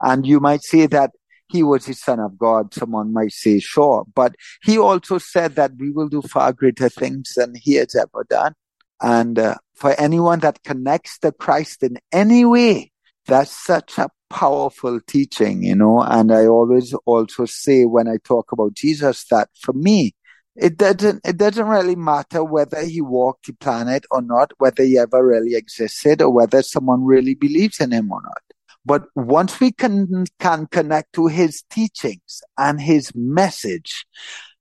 And 0.02 0.26
you 0.26 0.40
might 0.40 0.64
say 0.64 0.88
that 0.88 1.12
he 1.48 1.64
was 1.64 1.86
the 1.86 1.94
son 1.94 2.20
of 2.20 2.38
God. 2.38 2.74
Someone 2.74 3.14
might 3.14 3.34
say, 3.34 3.60
sure. 3.60 4.06
But 4.16 4.36
he 4.64 4.78
also 4.78 5.18
said 5.18 5.56
that 5.56 5.72
we 5.78 5.92
will 5.92 6.08
do 6.08 6.22
far 6.22 6.54
greater 6.54 6.90
things 6.90 7.34
than 7.36 7.54
he 7.56 7.74
has 7.76 7.96
ever 7.96 8.26
done. 8.30 8.54
And 9.02 9.38
uh, 9.38 9.56
for 9.76 10.00
anyone 10.00 10.40
that 10.40 10.64
connects 10.64 11.20
to 11.20 11.32
Christ 11.32 11.84
in 11.84 11.98
any 12.12 12.46
way, 12.46 12.92
that's 13.26 13.52
such 13.52 13.98
a 13.98 14.10
powerful 14.30 15.00
teaching, 15.06 15.64
you 15.64 15.76
know. 15.76 16.02
And 16.02 16.32
I 16.32 16.46
always 16.46 16.94
also 17.06 17.46
say 17.46 17.86
when 17.86 18.08
I 18.08 18.18
talk 18.24 18.52
about 18.52 18.74
Jesus 18.74 19.26
that 19.26 19.50
for 19.60 19.74
me, 19.74 20.16
it 20.56 20.78
doesn't 20.78 21.22
it 21.26 21.38
doesn't 21.38 21.68
really 21.68 21.96
matter 21.96 22.44
whether 22.44 22.84
he 22.84 23.02
walked 23.02 23.48
the 23.48 23.54
planet 23.54 24.06
or 24.12 24.22
not, 24.22 24.52
whether 24.58 24.84
he 24.84 24.98
ever 24.98 25.26
really 25.26 25.56
existed 25.56 26.22
or 26.22 26.30
whether 26.30 26.62
someone 26.62 27.04
really 27.04 27.36
believes 27.36 27.80
in 27.80 27.92
him 27.92 28.12
or 28.12 28.22
not. 28.22 28.42
But 28.86 29.04
once 29.16 29.60
we 29.60 29.72
can, 29.72 30.26
can 30.40 30.66
connect 30.68 31.14
to 31.14 31.28
his 31.28 31.64
teachings 31.70 32.42
and 32.58 32.82
his 32.82 33.12
message, 33.14 34.06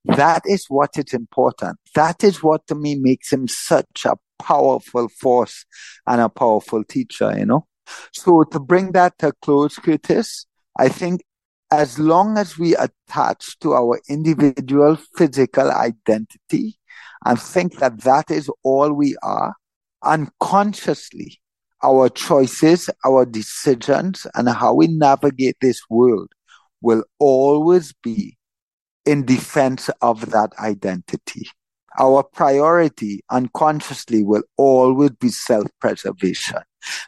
that 0.05 0.43
is 0.45 0.67
what 0.69 0.99
is 0.99 1.15
important. 1.15 1.79
That 1.95 2.23
is 2.23 2.43
what 2.43 2.67
to 2.67 2.75
me 2.75 2.97
makes 2.97 3.33
him 3.33 3.49
such 3.49 4.05
a 4.05 4.17
powerful 4.39 5.09
force 5.09 5.65
and 6.07 6.21
a 6.21 6.29
powerful 6.29 6.85
teacher, 6.85 7.35
you 7.37 7.47
know. 7.47 7.67
So 8.13 8.45
to 8.45 8.61
bring 8.61 8.93
that 8.93 9.19
to 9.19 9.33
close, 9.43 9.77
Curtis, 9.77 10.47
I 10.79 10.89
think 10.89 11.23
as 11.71 11.99
long 11.99 12.37
as 12.37 12.59
we 12.59 12.75
attach 12.77 13.59
to 13.61 13.75
our 13.75 14.01
individual 14.09 14.97
physical 15.17 15.71
identity 15.71 16.79
and 17.25 17.41
think 17.41 17.79
that 17.79 18.01
that 18.03 18.31
is 18.31 18.51
all 18.65 18.93
we 18.93 19.17
are, 19.23 19.55
unconsciously, 20.03 21.41
our 21.83 22.09
choices, 22.09 22.91
our 23.05 23.25
decisions, 23.25 24.27
and 24.35 24.49
how 24.49 24.75
we 24.75 24.87
navigate 24.89 25.57
this 25.61 25.81
world 25.89 26.31
will 26.83 27.05
always 27.19 27.93
be 28.03 28.37
in 29.07 29.25
defense 29.25 29.89
of 30.03 30.31
that 30.31 30.53
identity. 30.59 31.49
Our 31.99 32.23
priority 32.23 33.23
unconsciously 33.31 34.25
will 34.25 34.43
always 34.57 35.11
be 35.11 35.29
self 35.29 35.67
preservation. 35.81 36.61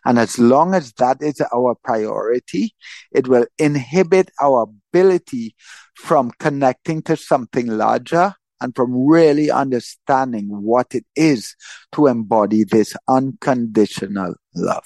And 0.05 0.19
as 0.19 0.39
long 0.39 0.75
as 0.75 0.93
that 0.95 1.23
is 1.23 1.41
our 1.53 1.75
priority, 1.83 2.75
it 3.13 3.29
will 3.29 3.47
inhibit 3.59 4.31
our 4.41 4.69
ability 4.93 5.55
from 5.95 6.31
connecting 6.39 7.03
to 7.03 7.17
something 7.17 7.67
larger 7.67 8.35
and 8.61 8.75
from 8.75 9.07
really 9.07 9.51
understanding 9.51 10.47
what 10.49 10.95
it 10.95 11.05
is 11.17 11.57
to 11.93 12.07
embody 12.07 12.65
this 12.65 12.95
unconditional 13.09 14.35
love. 14.55 14.85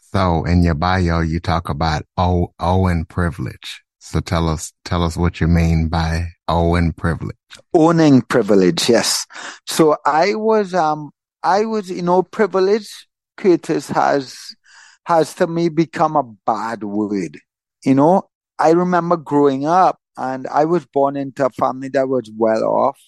So 0.00 0.44
in 0.44 0.62
your 0.62 0.74
bio, 0.74 1.20
you 1.20 1.40
talk 1.40 1.68
about 1.68 2.04
O, 2.16 2.54
Owen 2.58 3.04
privilege. 3.04 3.82
So 3.98 4.20
tell 4.20 4.48
us, 4.48 4.72
tell 4.84 5.02
us 5.02 5.16
what 5.16 5.40
you 5.40 5.48
mean 5.48 5.88
by 5.88 6.28
Owen 6.48 6.92
privilege. 6.92 7.36
Owning 7.74 8.22
privilege. 8.22 8.88
Yes. 8.88 9.26
So 9.66 9.96
I 10.06 10.34
was, 10.34 10.72
um, 10.72 11.10
I 11.46 11.64
was, 11.64 11.90
you 11.90 12.02
know, 12.02 12.24
privilege, 12.24 13.06
Curtis 13.36 13.88
has, 13.90 14.56
has 15.04 15.32
to 15.34 15.46
me 15.46 15.68
become 15.68 16.16
a 16.16 16.24
bad 16.44 16.82
word. 16.82 17.38
You 17.84 17.94
know, 17.94 18.28
I 18.58 18.70
remember 18.70 19.16
growing 19.16 19.64
up 19.64 20.00
and 20.16 20.48
I 20.48 20.64
was 20.64 20.86
born 20.86 21.16
into 21.16 21.46
a 21.46 21.50
family 21.50 21.88
that 21.90 22.08
was 22.08 22.28
well 22.36 22.64
off. 22.64 22.98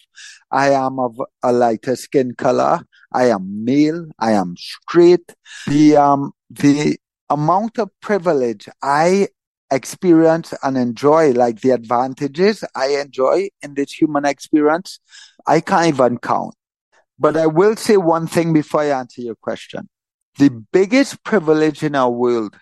I 0.52 0.70
am 0.70 1.00
of 1.00 1.20
a 1.42 1.52
lighter 1.52 1.96
skin 1.96 2.34
color. 2.36 2.82
I 3.12 3.24
am 3.30 3.64
male. 3.64 4.06
I 4.20 4.32
am 4.32 4.54
straight. 4.56 5.34
The 5.66 5.96
um 5.96 6.32
the 6.48 6.96
amount 7.28 7.80
of 7.80 7.90
privilege 8.00 8.68
I 8.84 9.28
experience 9.70 10.54
and 10.62 10.78
enjoy, 10.78 11.32
like 11.32 11.60
the 11.60 11.70
advantages 11.70 12.62
I 12.76 12.98
enjoy 12.98 13.48
in 13.62 13.74
this 13.74 13.92
human 13.92 14.24
experience, 14.24 15.00
I 15.46 15.60
can't 15.60 15.88
even 15.88 16.18
count. 16.18 16.54
But 17.18 17.36
I 17.36 17.46
will 17.46 17.76
say 17.76 17.96
one 17.96 18.26
thing 18.26 18.52
before 18.52 18.82
I 18.82 18.90
answer 18.90 19.22
your 19.22 19.34
question. 19.34 19.88
The 20.38 20.50
biggest 20.50 21.24
privilege 21.24 21.82
in 21.82 21.94
our 21.94 22.10
world 22.10 22.56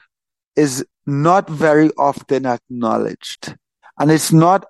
is 0.57 0.85
not 1.07 1.49
very 1.49 1.91
often 1.99 2.47
acknowledged. 2.47 3.55
And 3.99 4.11
it's 4.11 4.33
not, 4.33 4.65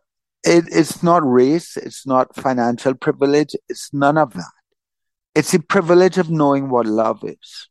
it, 0.44 0.64
it's 0.70 1.02
not 1.02 1.22
race. 1.24 1.76
It's 1.76 2.06
not 2.06 2.34
financial 2.34 2.94
privilege. 2.94 3.54
It's 3.68 3.92
none 3.94 4.18
of 4.18 4.32
that. 4.34 4.52
It's 5.34 5.52
the 5.52 5.60
privilege 5.60 6.18
of 6.18 6.30
knowing 6.30 6.68
what 6.70 6.86
love 6.86 7.22
is. 7.22 7.68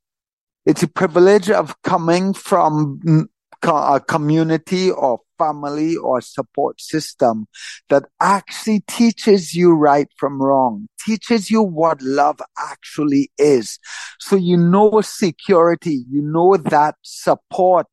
It's 0.65 0.83
a 0.83 0.87
privilege 0.87 1.49
of 1.49 1.81
coming 1.83 2.33
from 2.33 3.29
a 3.63 3.99
community 3.99 4.89
or 4.91 5.19
family 5.37 5.95
or 5.95 6.21
support 6.21 6.81
system 6.81 7.47
that 7.89 8.03
actually 8.19 8.81
teaches 8.81 9.53
you 9.53 9.71
right 9.73 10.07
from 10.17 10.41
wrong, 10.41 10.87
teaches 10.99 11.49
you 11.51 11.61
what 11.61 12.01
love 12.01 12.39
actually 12.57 13.31
is. 13.37 13.79
So 14.19 14.35
you 14.35 14.57
know 14.57 15.01
security, 15.01 16.03
you 16.09 16.21
know 16.21 16.57
that 16.57 16.95
support 17.01 17.87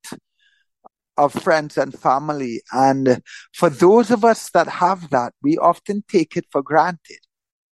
of 1.16 1.32
friends 1.32 1.76
and 1.76 1.98
family. 1.98 2.62
And 2.72 3.22
for 3.54 3.70
those 3.70 4.10
of 4.10 4.24
us 4.24 4.50
that 4.50 4.68
have 4.68 5.10
that, 5.10 5.34
we 5.42 5.56
often 5.58 6.04
take 6.08 6.36
it 6.36 6.46
for 6.50 6.62
granted. 6.62 7.18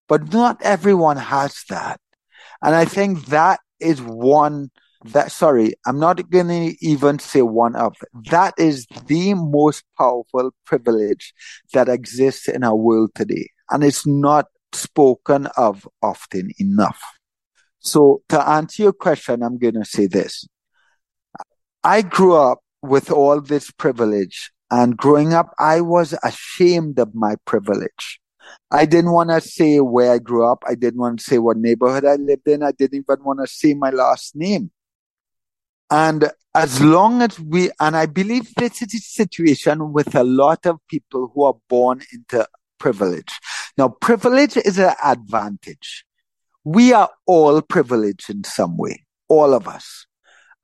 But 0.08 0.34
not 0.34 0.62
everyone 0.62 1.18
has 1.18 1.64
that. 1.70 2.00
And 2.62 2.76
I 2.76 2.86
think 2.86 3.28
that 3.28 3.60
is 3.80 4.02
one 4.02 4.72
that, 5.06 5.32
sorry, 5.32 5.74
I'm 5.86 6.00
not 6.00 6.30
to 6.50 6.76
even 6.82 7.20
say 7.20 7.42
one 7.42 7.76
of. 7.76 7.96
That 8.30 8.54
is 8.58 8.86
the 9.08 9.34
most 9.34 9.84
powerful 9.98 10.52
privilege 10.66 11.34
that 11.74 11.88
exists 11.90 12.48
in 12.48 12.64
our 12.64 12.76
world 12.76 13.12
today. 13.16 13.50
And 13.70 13.84
it's 13.84 14.06
not 14.06 14.48
spoken 14.74 15.48
of 15.58 15.88
often 16.02 16.52
enough. 16.60 17.02
So 17.80 18.22
to 18.30 18.48
answer 18.48 18.84
your 18.84 18.94
question, 18.94 19.42
I'm 19.42 19.58
to 19.76 19.86
say 19.86 20.08
this. 20.08 20.46
I 21.84 22.02
grew 22.02 22.36
up 22.36 22.60
with 22.82 23.10
all 23.10 23.40
this 23.40 23.72
privilege. 23.72 24.52
And 24.72 24.98
growing 24.98 25.34
up, 25.34 25.54
I 25.58 25.82
was 25.82 26.14
ashamed 26.24 27.00
of 27.00 27.16
my 27.16 27.36
privilege. 27.46 28.20
I 28.72 28.86
didn't 28.86 29.12
want 29.12 29.30
to 29.30 29.42
say 29.42 29.80
where 29.80 30.12
I 30.12 30.20
grew 30.20 30.46
up. 30.46 30.64
I 30.68 30.76
didn't 30.76 31.00
want 31.00 31.20
to 31.20 31.26
say 31.26 31.38
what 31.38 31.58
neighborhood 31.58 32.06
I 32.06 32.16
lived 32.16 32.48
in. 32.48 32.64
I 32.64 32.72
didn't 32.72 33.00
even 33.00 33.24
want 33.24 33.40
to 33.40 33.48
say 33.48 33.74
my 33.74 33.90
last 33.90 34.36
name. 34.36 34.72
And 35.92 36.30
as 36.56 36.82
long 36.82 37.22
as 37.22 37.40
we, 37.40 37.72
and 37.80 37.96
I 37.96 38.06
believe 38.06 38.54
this 38.56 38.82
is 38.82 38.94
a 38.94 38.98
situation 38.98 39.94
with 39.94 40.16
a 40.16 40.24
lot 40.24 40.66
of 40.66 40.80
people 40.88 41.32
who 41.34 41.44
are 41.44 41.56
born 41.68 42.02
into 42.14 42.48
privilege. 42.80 43.40
Now, 43.78 43.90
privilege 43.90 44.58
is 44.58 44.80
an 44.80 44.94
advantage. 45.04 46.06
We 46.64 46.94
are 46.94 47.10
all 47.26 47.62
privileged 47.62 48.30
in 48.30 48.44
some 48.44 48.78
way, 48.78 49.06
all 49.28 49.54
of 49.54 49.68
us. 49.68 50.06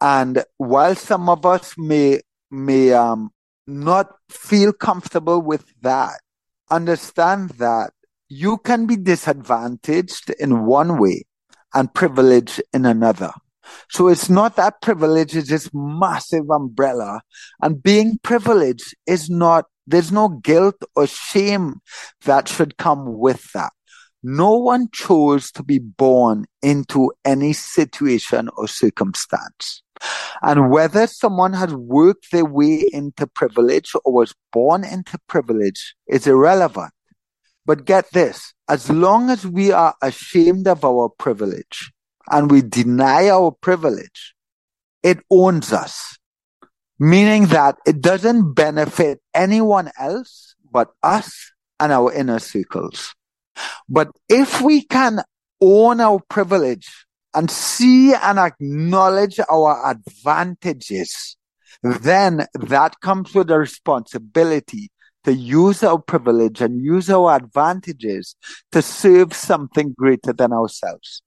And 0.01 0.43
while 0.57 0.95
some 0.95 1.29
of 1.29 1.45
us 1.45 1.75
may 1.77 2.21
may 2.51 2.93
um, 2.93 3.31
not 3.65 4.15
feel 4.29 4.71
comfortable 4.71 5.41
with 5.41 5.65
that, 5.81 6.19
understand 6.69 7.49
that 7.51 7.91
you 8.27 8.57
can 8.57 8.85
be 8.85 8.95
disadvantaged 8.95 10.29
in 10.31 10.65
one 10.65 10.99
way 10.99 11.23
and 11.73 11.93
privileged 11.93 12.61
in 12.73 12.85
another. 12.85 13.31
So 13.89 14.07
it's 14.07 14.29
not 14.29 14.55
that 14.55 14.81
privilege 14.81 15.35
is 15.35 15.47
this 15.47 15.69
massive 15.73 16.49
umbrella 16.49 17.21
and 17.61 17.81
being 17.81 18.19
privileged 18.23 18.95
is 19.07 19.29
not, 19.29 19.65
there's 19.87 20.11
no 20.11 20.29
guilt 20.29 20.75
or 20.95 21.07
shame 21.07 21.75
that 22.25 22.47
should 22.47 22.77
come 22.77 23.17
with 23.17 23.51
that. 23.53 23.71
No 24.23 24.57
one 24.57 24.87
chose 24.91 25.51
to 25.51 25.63
be 25.63 25.77
born 25.77 26.45
into 26.63 27.11
any 27.23 27.53
situation 27.53 28.49
or 28.57 28.67
circumstance. 28.67 29.83
And 30.41 30.71
whether 30.71 31.05
someone 31.05 31.53
has 31.53 31.73
worked 31.75 32.31
their 32.31 32.45
way 32.45 32.89
into 32.91 33.27
privilege 33.27 33.91
or 34.03 34.11
was 34.13 34.33
born 34.51 34.83
into 34.83 35.19
privilege 35.27 35.95
is 36.07 36.25
irrelevant. 36.25 36.91
But 37.67 37.85
get 37.85 38.11
this, 38.11 38.53
as 38.67 38.89
long 38.89 39.29
as 39.29 39.45
we 39.45 39.71
are 39.71 39.95
ashamed 40.01 40.67
of 40.67 40.83
our 40.83 41.09
privilege 41.09 41.91
and 42.31 42.51
we 42.51 42.61
deny 42.61 43.29
our 43.29 43.51
privilege, 43.51 44.33
it 45.03 45.19
owns 45.29 45.73
us. 45.73 46.17
meaning 46.99 47.47
that 47.47 47.77
it 47.85 48.01
doesn't 48.01 48.53
benefit 48.53 49.19
anyone 49.33 49.91
else 49.99 50.55
but 50.71 50.91
us 51.03 51.51
and 51.79 51.91
our 51.91 52.11
inner 52.13 52.39
circles. 52.39 53.13
But 53.89 54.11
if 54.29 54.61
we 54.61 54.83
can 54.83 55.21
own 55.61 55.99
our 56.01 56.19
privilege 56.29 57.05
and 57.33 57.49
see 57.51 58.13
and 58.13 58.39
acknowledge 58.39 59.39
our 59.49 59.89
advantages, 59.91 61.37
then 61.83 62.47
that 62.53 62.99
comes 63.01 63.33
with 63.33 63.51
a 63.51 63.59
responsibility 63.59 64.89
to 65.25 65.33
use 65.33 65.83
our 65.83 65.99
privilege 65.99 66.61
and 66.61 66.81
use 66.81 67.09
our 67.09 67.35
advantages 67.35 68.35
to 68.71 68.81
serve 68.81 69.33
something 69.33 69.93
greater 69.97 70.31
than 70.33 70.53
ourselves. 70.53 71.21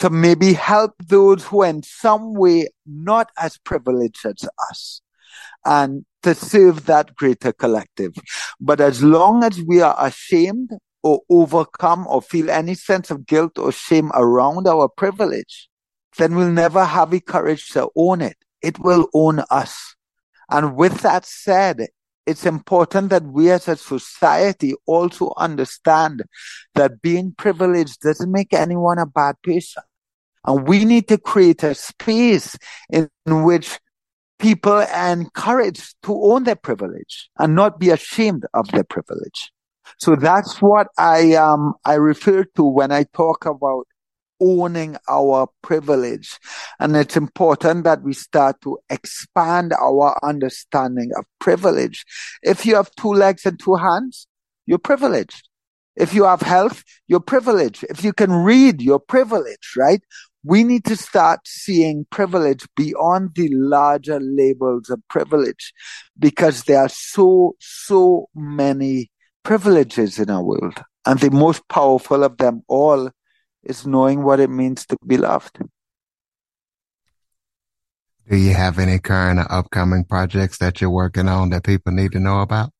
To 0.00 0.10
maybe 0.10 0.52
help 0.52 0.92
those 1.06 1.44
who 1.44 1.62
are 1.62 1.68
in 1.68 1.82
some 1.82 2.34
way 2.34 2.68
not 2.84 3.30
as 3.38 3.56
privileged 3.56 4.26
as 4.26 4.46
us 4.70 5.00
and 5.64 6.04
to 6.22 6.34
serve 6.34 6.86
that 6.86 7.14
greater 7.16 7.52
collective. 7.52 8.12
But 8.60 8.80
as 8.80 9.02
long 9.02 9.42
as 9.42 9.62
we 9.62 9.80
are 9.80 9.96
ashamed 9.98 10.70
or 11.02 11.20
overcome 11.30 12.06
or 12.08 12.20
feel 12.20 12.50
any 12.50 12.74
sense 12.74 13.10
of 13.10 13.26
guilt 13.26 13.58
or 13.58 13.72
shame 13.72 14.10
around 14.14 14.66
our 14.66 14.88
privilege, 14.88 15.68
then 16.18 16.34
we'll 16.34 16.50
never 16.50 16.84
have 16.84 17.10
the 17.10 17.20
courage 17.20 17.68
to 17.70 17.88
own 17.96 18.20
it. 18.20 18.36
It 18.62 18.78
will 18.78 19.08
own 19.14 19.40
us. 19.50 19.94
And 20.50 20.76
with 20.76 21.00
that 21.02 21.24
said, 21.24 21.88
it's 22.26 22.44
important 22.44 23.10
that 23.10 23.24
we 23.24 23.50
as 23.50 23.68
a 23.68 23.76
society 23.76 24.74
also 24.86 25.32
understand 25.36 26.24
that 26.74 27.00
being 27.00 27.32
privileged 27.36 28.00
doesn't 28.00 28.30
make 28.32 28.52
anyone 28.52 28.98
a 28.98 29.06
bad 29.06 29.36
person. 29.42 29.82
And 30.44 30.66
we 30.66 30.84
need 30.84 31.08
to 31.08 31.18
create 31.18 31.62
a 31.62 31.74
space 31.74 32.56
in 32.90 33.08
which 33.26 33.78
people 34.38 34.72
are 34.72 35.12
encouraged 35.12 35.94
to 36.02 36.12
own 36.12 36.44
their 36.44 36.56
privilege 36.56 37.30
and 37.38 37.54
not 37.54 37.78
be 37.78 37.90
ashamed 37.90 38.44
of 38.54 38.68
their 38.68 38.84
privilege. 38.84 39.52
So 39.98 40.16
that's 40.16 40.60
what 40.60 40.88
I 40.98 41.34
um 41.34 41.74
I 41.84 41.94
refer 41.94 42.44
to 42.56 42.64
when 42.64 42.92
I 42.92 43.04
talk 43.04 43.46
about 43.46 43.86
owning 44.40 44.96
our 45.08 45.48
privilege. 45.62 46.38
And 46.78 46.96
it's 46.96 47.16
important 47.16 47.84
that 47.84 48.02
we 48.02 48.12
start 48.12 48.60
to 48.62 48.78
expand 48.90 49.72
our 49.72 50.18
understanding 50.22 51.10
of 51.16 51.24
privilege. 51.38 52.04
If 52.42 52.66
you 52.66 52.76
have 52.76 52.90
two 52.96 53.12
legs 53.12 53.46
and 53.46 53.58
two 53.58 53.76
hands, 53.76 54.26
you're 54.66 54.78
privileged. 54.78 55.48
If 55.96 56.12
you 56.12 56.24
have 56.24 56.42
health, 56.42 56.84
you're 57.08 57.20
privileged. 57.20 57.84
If 57.88 58.04
you 58.04 58.12
can 58.12 58.30
read, 58.30 58.82
you're 58.82 58.98
privileged, 58.98 59.76
right? 59.76 60.02
We 60.44 60.62
need 60.62 60.84
to 60.84 60.96
start 60.96 61.40
seeing 61.46 62.06
privilege 62.10 62.66
beyond 62.76 63.30
the 63.34 63.48
larger 63.52 64.20
labels 64.20 64.90
of 64.90 65.00
privilege 65.08 65.72
because 66.18 66.64
there 66.64 66.78
are 66.78 66.88
so, 66.88 67.56
so 67.58 68.28
many 68.34 69.10
privileges 69.42 70.18
in 70.18 70.30
our 70.30 70.44
world. 70.44 70.82
And 71.06 71.18
the 71.18 71.30
most 71.30 71.66
powerful 71.68 72.22
of 72.22 72.36
them 72.36 72.62
all 72.68 73.10
is 73.66 73.86
knowing 73.86 74.22
what 74.22 74.40
it 74.40 74.50
means 74.50 74.86
to 74.86 74.96
be 75.06 75.16
loved. 75.16 75.58
Do 78.28 78.36
you 78.36 78.54
have 78.54 78.78
any 78.78 78.98
current 78.98 79.38
or 79.38 79.46
upcoming 79.50 80.04
projects 80.04 80.58
that 80.58 80.80
you're 80.80 80.90
working 80.90 81.28
on 81.28 81.50
that 81.50 81.64
people 81.64 81.92
need 81.92 82.12
to 82.12 82.20
know 82.20 82.40
about? 82.40 82.70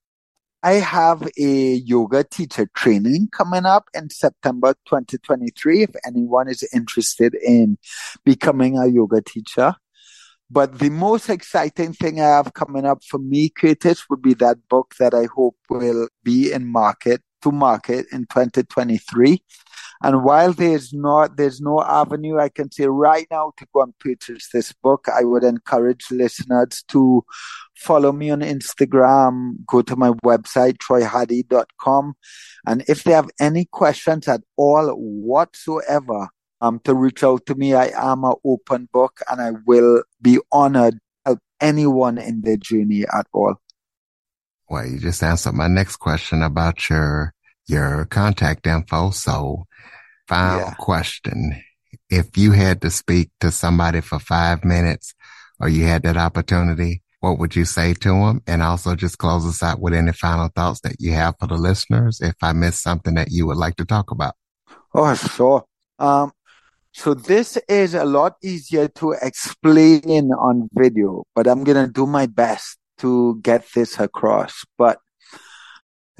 I 0.62 0.75
have 0.75 1.29
a 1.38 1.75
yoga 1.75 2.25
teacher 2.25 2.68
training 2.75 3.29
coming 3.31 3.64
up 3.64 3.88
in 3.94 4.11
September 4.11 4.75
2023 4.87 5.85
if 5.85 5.90
anyone 6.05 6.49
is 6.49 6.68
interested 6.75 7.35
in 7.35 7.79
becoming 8.25 8.77
a 8.77 8.87
yoga 8.87 9.22
teacher. 9.22 9.77
But 10.51 10.81
the 10.81 10.90
most 10.90 11.29
exciting 11.29 11.92
thing 11.92 12.20
I 12.20 12.29
have 12.29 12.55
coming 12.55 12.85
up 12.85 13.05
for 13.05 13.18
me, 13.18 13.49
Curtis, 13.49 14.09
would 14.11 14.22
be 14.22 14.35
that 14.35 14.68
book 14.68 14.94
that 14.99 15.14
I 15.14 15.27
hope 15.33 15.57
will 15.70 16.09
be 16.25 16.53
in 16.53 16.66
market 16.66 17.22
to 17.47 17.53
market 17.53 18.07
in 18.13 18.23
2023. 18.23 19.41
And 20.03 20.25
while 20.25 20.53
there's 20.53 20.93
not 20.93 21.37
there's 21.37 21.61
no 21.61 21.81
avenue 21.83 22.39
I 22.39 22.51
can 22.51 22.71
say 22.71 22.87
right 22.87 23.27
now 23.31 23.53
to 23.57 23.67
go 23.73 23.83
and 23.83 23.99
purchase 23.99 24.49
this 24.53 24.73
book, 24.83 25.07
I 25.09 25.25
would 25.25 25.45
encourage 25.45 26.11
listeners 26.11 26.85
to 26.89 27.25
follow 27.77 28.13
me 28.13 28.31
on 28.31 28.41
Instagram, 28.41 29.65
go 29.67 29.81
to 29.83 29.97
my 29.97 30.11
website, 30.25 30.77
troyhadeed.com. 30.79 32.15
And 32.67 32.85
if 32.89 33.05
they 33.05 33.13
have 33.13 33.31
any 33.41 33.67
questions 33.67 34.29
at 34.29 34.43
all 34.57 34.89
whatsoever, 34.91 36.29
um, 36.61 36.81
to 36.85 36.95
reach 36.95 37.23
out 37.23 37.47
to 37.47 37.55
me, 37.55 37.75
I 37.75 37.91
am 37.97 38.25
an 38.25 38.35
open 38.45 38.89
book 38.93 39.21
and 39.31 39.41
I 39.41 39.53
will 39.67 40.03
be 40.21 40.39
honored 40.51 40.95
to 40.95 41.01
help 41.25 41.39
anyone 41.61 42.19
in 42.19 42.43
their 42.43 42.57
journey 42.57 43.05
at 43.05 43.27
all. 43.33 43.57
Well, 44.69 44.87
you 44.87 44.99
just 44.99 45.23
answered 45.23 45.55
my 45.55 45.69
next 45.69 45.97
question 45.97 46.43
about 46.43 46.91
your 46.91 47.33
your 47.67 48.07
contact 48.07 48.67
info. 48.67 49.11
So 49.11 49.67
final 50.29 50.61
yeah. 50.61 50.75
question. 50.75 51.63
If 52.09 52.37
you 52.37 52.53
had 52.53 52.83
to 52.83 52.91
speak 52.91 53.31
to 53.41 53.51
somebody 53.51 54.01
for 54.01 54.19
five 54.19 54.65
minutes 54.65 55.15
or 55.59 55.69
you 55.69 55.85
had 55.85 56.03
that 56.03 56.17
opportunity, 56.17 57.03
what 57.21 57.39
would 57.39 57.57
you 57.57 57.65
say 57.65 57.95
to 57.95 58.09
them? 58.09 58.43
And 58.47 58.63
also 58.63 58.95
just 58.95 59.19
close 59.19 59.47
us 59.47 59.63
out 59.63 59.81
with 59.81 59.95
any 59.95 60.13
final 60.13 60.49
thoughts 60.55 60.81
that 60.81 60.97
you 61.01 61.13
have 61.13 61.35
for 61.41 61.47
the 61.47 61.57
listeners. 61.57 62.21
If 62.21 62.35
I 62.43 62.53
missed 62.53 62.83
something 62.83 63.15
that 63.15 63.31
you 63.31 63.47
would 63.47 63.57
like 63.57 63.77
to 63.77 63.85
talk 63.85 64.11
about. 64.11 64.35
Oh, 64.95 65.15
sure. 65.15 65.65
Um, 65.99 66.33
so 66.93 67.15
this 67.15 67.59
is 67.69 67.95
a 67.95 68.05
lot 68.05 68.37
easier 68.43 68.89
to 68.89 69.13
explain 69.21 70.33
on 70.33 70.69
video, 70.73 71.25
but 71.35 71.47
I'm 71.47 71.65
going 71.65 71.87
to 71.87 71.93
do 71.93 72.07
my 72.07 72.27
best 72.27 72.79
to 72.99 73.39
get 73.43 73.67
this 73.75 73.99
across. 73.99 74.65
But 74.79 74.99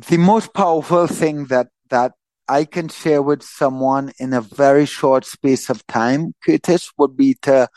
the 0.09 0.19
most 0.19 0.53
powerful 0.53 1.07
thing 1.07 1.47
that, 1.47 1.69
that 1.91 2.13
I 2.49 2.65
can 2.65 2.89
share 2.89 3.23
with 3.23 3.43
someone 3.43 4.13
in 4.19 4.33
a 4.33 4.41
very 4.41 4.87
short 4.87 5.25
space 5.25 5.71
of 5.71 5.87
time, 5.87 6.35
Curtis, 6.45 6.93
would 6.99 7.17
be 7.17 7.35
to 7.43 7.69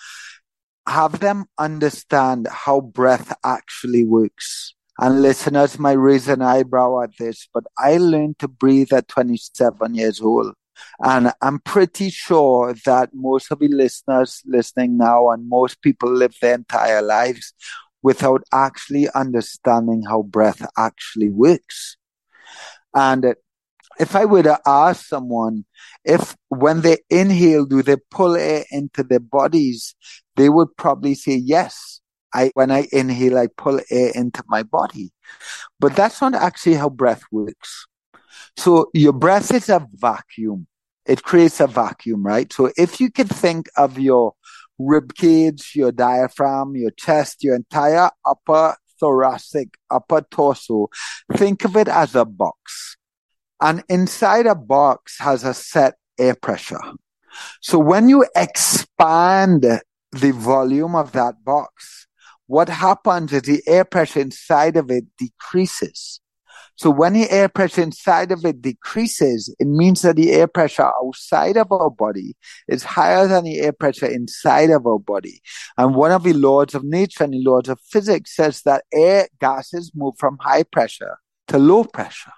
have 0.87 1.19
them 1.19 1.45
understand 1.57 2.47
how 2.51 2.81
breath 2.81 3.35
actually 3.43 4.05
works. 4.05 4.73
And 4.99 5.21
listeners 5.21 5.79
might 5.79 5.93
raise 5.93 6.27
an 6.27 6.41
eyebrow 6.41 7.01
at 7.01 7.11
this, 7.17 7.47
but 7.53 7.63
I 7.77 7.97
learned 7.97 8.39
to 8.39 8.47
breathe 8.47 8.91
at 8.91 9.07
27 9.07 9.95
years 9.95 10.19
old. 10.19 10.53
And 11.01 11.31
I'm 11.41 11.59
pretty 11.59 12.09
sure 12.09 12.73
that 12.85 13.11
most 13.13 13.51
of 13.51 13.59
the 13.59 13.69
listeners 13.69 14.41
listening 14.45 14.97
now 14.97 15.29
and 15.29 15.47
most 15.47 15.81
people 15.81 16.11
live 16.11 16.35
their 16.41 16.55
entire 16.55 17.01
lives 17.01 17.53
without 18.01 18.43
actually 18.53 19.09
understanding 19.11 20.03
how 20.07 20.23
breath 20.23 20.65
actually 20.77 21.29
works. 21.29 21.97
And 22.93 23.35
if 23.99 24.15
I 24.15 24.25
were 24.25 24.43
to 24.43 24.59
ask 24.65 25.05
someone 25.05 25.65
if 26.05 26.35
when 26.49 26.81
they 26.81 26.99
inhale, 27.09 27.65
do 27.65 27.81
they 27.83 27.97
pull 28.11 28.35
air 28.35 28.65
into 28.71 29.03
their 29.03 29.19
bodies? 29.19 29.95
They 30.35 30.49
would 30.49 30.75
probably 30.77 31.15
say 31.15 31.35
yes. 31.35 32.01
I, 32.33 32.51
when 32.53 32.71
I 32.71 32.87
inhale, 32.91 33.37
I 33.37 33.47
pull 33.57 33.79
air 33.89 34.11
into 34.13 34.43
my 34.47 34.63
body. 34.63 35.11
But 35.79 35.95
that's 35.95 36.21
not 36.21 36.35
actually 36.35 36.75
how 36.75 36.89
breath 36.89 37.23
works. 37.31 37.87
So 38.57 38.89
your 38.93 39.13
breath 39.13 39.53
is 39.53 39.69
a 39.69 39.85
vacuum. 39.93 40.67
It 41.05 41.23
creates 41.23 41.59
a 41.59 41.67
vacuum, 41.67 42.23
right? 42.23 42.51
So 42.53 42.71
if 42.77 42.99
you 42.99 43.11
can 43.11 43.27
think 43.27 43.67
of 43.75 43.97
your 43.97 44.33
rib 44.77 45.15
cage, 45.15 45.73
your 45.75 45.91
diaphragm, 45.91 46.75
your 46.75 46.91
chest, 46.91 47.43
your 47.43 47.55
entire 47.55 48.11
upper 48.25 48.75
thoracic, 48.99 49.77
upper 49.89 50.21
torso, 50.29 50.89
think 51.33 51.65
of 51.65 51.75
it 51.75 51.87
as 51.87 52.15
a 52.15 52.25
box. 52.25 52.97
And 53.61 53.83
inside 53.89 54.45
a 54.45 54.55
box 54.55 55.17
has 55.19 55.43
a 55.43 55.53
set 55.53 55.95
air 56.17 56.35
pressure. 56.35 56.81
So 57.61 57.79
when 57.79 58.09
you 58.09 58.25
expand 58.35 59.63
the 60.11 60.31
volume 60.31 60.95
of 60.95 61.11
that 61.13 61.43
box, 61.43 62.07
what 62.47 62.69
happens 62.69 63.31
is 63.31 63.43
the 63.43 63.61
air 63.67 63.85
pressure 63.85 64.21
inside 64.21 64.75
of 64.75 64.89
it 64.89 65.05
decreases. 65.17 66.19
So 66.79 66.89
when 66.89 67.11
the 67.11 67.29
air 67.29 67.49
pressure 67.49 67.81
inside 67.81 68.31
of 68.31 68.45
it 68.45 68.61
decreases, 68.61 69.53
it 69.59 69.67
means 69.67 70.01
that 70.03 70.15
the 70.15 70.31
air 70.31 70.47
pressure 70.47 70.89
outside 71.03 71.57
of 71.57 71.73
our 71.73 71.89
body 71.89 72.37
is 72.69 72.83
higher 72.83 73.27
than 73.27 73.43
the 73.43 73.59
air 73.59 73.73
pressure 73.73 74.05
inside 74.05 74.69
of 74.69 74.87
our 74.87 74.97
body. 74.97 75.41
And 75.77 75.93
one 75.93 76.13
of 76.13 76.23
the 76.23 76.31
laws 76.31 76.73
of 76.75 76.85
nature 76.85 77.25
and 77.25 77.33
the 77.33 77.43
laws 77.43 77.67
of 77.67 77.81
physics 77.81 78.33
says 78.33 78.61
that 78.61 78.85
air 78.93 79.27
gases 79.41 79.91
move 79.93 80.13
from 80.17 80.37
high 80.39 80.63
pressure 80.63 81.17
to 81.49 81.57
low 81.57 81.83
pressure. 81.83 82.31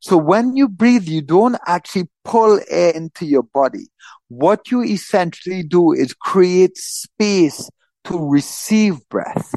So 0.00 0.16
when 0.16 0.56
you 0.56 0.68
breathe, 0.68 1.06
you 1.06 1.22
don't 1.22 1.56
actually 1.64 2.08
pull 2.24 2.58
air 2.68 2.90
into 2.90 3.24
your 3.24 3.44
body. 3.44 3.86
What 4.26 4.72
you 4.72 4.82
essentially 4.82 5.62
do 5.62 5.92
is 5.92 6.12
create 6.12 6.76
space 6.76 7.70
to 8.02 8.18
receive 8.18 9.08
breath. 9.08 9.54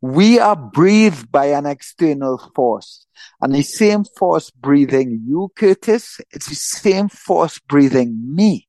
We 0.00 0.38
are 0.38 0.56
breathed 0.56 1.30
by 1.30 1.46
an 1.46 1.66
external 1.66 2.38
force. 2.54 3.06
And 3.40 3.54
the 3.54 3.62
same 3.62 4.04
force 4.04 4.50
breathing 4.50 5.22
you, 5.26 5.50
Curtis, 5.54 6.20
it's 6.30 6.48
the 6.48 6.54
same 6.54 7.08
force 7.08 7.58
breathing 7.58 8.34
me. 8.34 8.66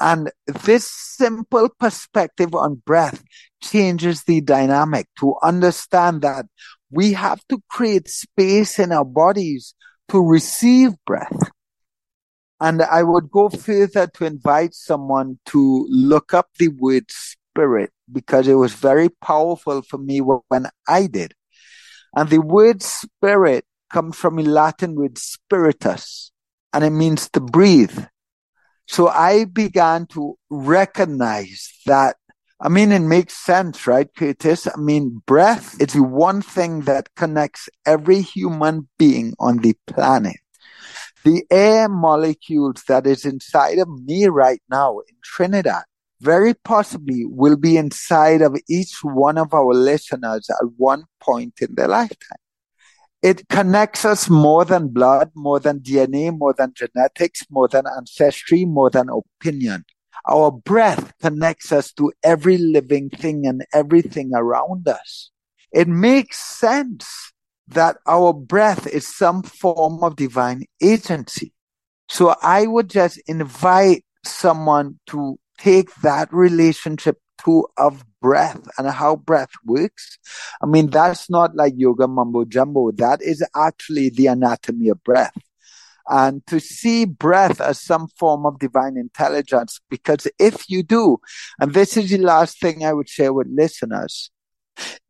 And 0.00 0.30
this 0.46 0.88
simple 0.90 1.70
perspective 1.80 2.54
on 2.54 2.82
breath 2.86 3.22
changes 3.62 4.24
the 4.24 4.40
dynamic 4.40 5.08
to 5.20 5.34
understand 5.42 6.22
that 6.22 6.46
we 6.90 7.14
have 7.14 7.40
to 7.48 7.60
create 7.68 8.08
space 8.08 8.78
in 8.78 8.92
our 8.92 9.04
bodies 9.04 9.74
to 10.10 10.20
receive 10.20 10.92
breath. 11.04 11.50
And 12.60 12.82
I 12.82 13.02
would 13.02 13.30
go 13.30 13.48
further 13.48 14.06
to 14.06 14.24
invite 14.24 14.74
someone 14.74 15.38
to 15.46 15.86
look 15.90 16.34
up 16.34 16.48
the 16.58 16.68
word 16.68 17.10
spirit 17.58 17.90
because 18.10 18.46
it 18.46 18.54
was 18.54 18.72
very 18.72 19.08
powerful 19.08 19.82
for 19.82 19.98
me 19.98 20.20
when 20.20 20.66
I 20.86 21.08
did. 21.08 21.34
And 22.14 22.30
the 22.30 22.38
word 22.38 22.82
spirit 22.82 23.64
comes 23.92 24.16
from 24.16 24.38
a 24.38 24.42
Latin 24.42 24.94
word 24.94 25.18
spiritus, 25.18 26.30
and 26.72 26.84
it 26.84 26.90
means 26.90 27.28
to 27.30 27.40
breathe. 27.40 27.98
So 28.86 29.08
I 29.08 29.44
began 29.44 30.06
to 30.14 30.38
recognize 30.50 31.72
that. 31.86 32.16
I 32.60 32.68
mean, 32.68 32.90
it 32.90 33.00
makes 33.00 33.34
sense, 33.34 33.86
right, 33.86 34.08
Curtis? 34.16 34.66
I 34.66 34.76
mean, 34.78 35.22
breath 35.26 35.80
is 35.80 35.94
the 35.94 36.02
one 36.02 36.42
thing 36.42 36.82
that 36.82 37.14
connects 37.14 37.68
every 37.86 38.20
human 38.20 38.88
being 38.98 39.34
on 39.38 39.58
the 39.58 39.74
planet. 39.86 40.36
The 41.24 41.44
air 41.50 41.88
molecules 41.88 42.82
that 42.88 43.06
is 43.06 43.24
inside 43.24 43.78
of 43.78 43.88
me 43.88 44.26
right 44.26 44.62
now 44.70 44.98
in 44.98 45.14
Trinidad 45.22 45.84
very 46.20 46.54
possibly 46.54 47.24
will 47.26 47.56
be 47.56 47.76
inside 47.76 48.42
of 48.42 48.56
each 48.68 48.98
one 49.02 49.38
of 49.38 49.54
our 49.54 49.72
listeners 49.74 50.48
at 50.50 50.66
one 50.76 51.04
point 51.20 51.54
in 51.60 51.74
their 51.74 51.88
lifetime. 51.88 52.38
It 53.22 53.48
connects 53.48 54.04
us 54.04 54.30
more 54.30 54.64
than 54.64 54.88
blood, 54.88 55.30
more 55.34 55.58
than 55.58 55.80
DNA, 55.80 56.36
more 56.36 56.54
than 56.56 56.72
genetics, 56.74 57.44
more 57.50 57.66
than 57.68 57.84
ancestry, 57.86 58.64
more 58.64 58.90
than 58.90 59.08
opinion. 59.08 59.84
Our 60.28 60.52
breath 60.52 61.12
connects 61.20 61.72
us 61.72 61.92
to 61.94 62.12
every 62.22 62.58
living 62.58 63.10
thing 63.10 63.46
and 63.46 63.64
everything 63.72 64.32
around 64.34 64.86
us. 64.86 65.30
It 65.72 65.88
makes 65.88 66.38
sense 66.38 67.32
that 67.66 67.96
our 68.06 68.32
breath 68.32 68.86
is 68.86 69.06
some 69.06 69.42
form 69.42 70.02
of 70.02 70.16
divine 70.16 70.64
agency. 70.80 71.52
So 72.08 72.34
I 72.42 72.66
would 72.66 72.88
just 72.88 73.20
invite 73.26 74.04
someone 74.24 74.98
to 75.08 75.38
take 75.58 75.94
that 75.96 76.32
relationship 76.32 77.18
to 77.44 77.66
of 77.76 78.04
breath 78.20 78.68
and 78.78 78.88
how 78.88 79.16
breath 79.16 79.50
works. 79.64 80.18
I 80.62 80.66
mean, 80.66 80.90
that's 80.90 81.30
not 81.30 81.54
like 81.54 81.74
yoga 81.76 82.08
mumbo 82.08 82.44
jumbo. 82.44 82.90
That 82.92 83.22
is 83.22 83.44
actually 83.54 84.10
the 84.10 84.26
anatomy 84.26 84.88
of 84.88 85.02
breath. 85.04 85.36
And 86.10 86.44
to 86.46 86.58
see 86.58 87.04
breath 87.04 87.60
as 87.60 87.80
some 87.80 88.08
form 88.08 88.46
of 88.46 88.58
divine 88.58 88.96
intelligence, 88.96 89.78
because 89.90 90.26
if 90.38 90.68
you 90.68 90.82
do, 90.82 91.18
and 91.60 91.74
this 91.74 91.96
is 91.96 92.10
the 92.10 92.18
last 92.18 92.60
thing 92.60 92.84
I 92.84 92.94
would 92.94 93.08
share 93.08 93.32
with 93.32 93.46
listeners, 93.50 94.30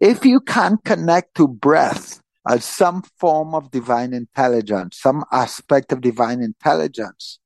if 0.01 0.25
you 0.25 0.41
can't 0.41 0.83
connect 0.85 1.37
to 1.37 1.47
breath 1.47 2.21
as 2.49 2.65
some 2.65 3.03
form 3.21 3.55
of 3.55 3.71
divine 3.71 4.13
intelligence, 4.13 4.99
some 4.99 5.25
aspect 5.31 5.93
of 5.93 6.01
divine 6.01 6.43
intelligence, 6.43 7.39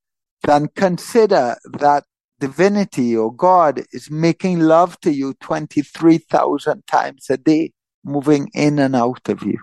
then 0.45 0.69
consider 0.75 1.57
that 1.79 2.05
divinity 2.43 3.17
or 3.17 3.33
God 3.33 3.85
is 3.93 4.11
making 4.11 4.59
love 4.59 4.99
to 5.03 5.13
you 5.13 5.33
23,000 5.35 6.85
times 6.89 7.31
a 7.31 7.37
day, 7.37 7.71
moving 8.05 8.51
in 8.53 8.81
and 8.81 8.97
out 8.97 9.29
of 9.29 9.45
you. 9.45 9.59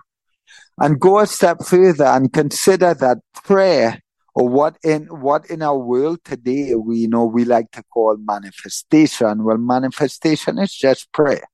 And 0.78 0.98
go 0.98 1.18
a 1.18 1.26
step 1.26 1.58
further 1.66 2.06
and 2.06 2.32
consider 2.32 2.94
that 2.94 3.18
prayer 3.44 4.00
or 4.34 4.48
what 4.48 4.78
in 4.82 5.02
what 5.08 5.44
in 5.50 5.60
our 5.60 5.76
world 5.76 6.20
today 6.24 6.74
we 6.74 7.06
know 7.06 7.26
we 7.26 7.44
like 7.44 7.70
to 7.72 7.82
call 7.92 8.16
manifestation. 8.16 9.44
Well, 9.44 9.58
manifestation 9.58 10.58
is 10.58 10.74
just 10.74 11.12
prayer. 11.12 11.44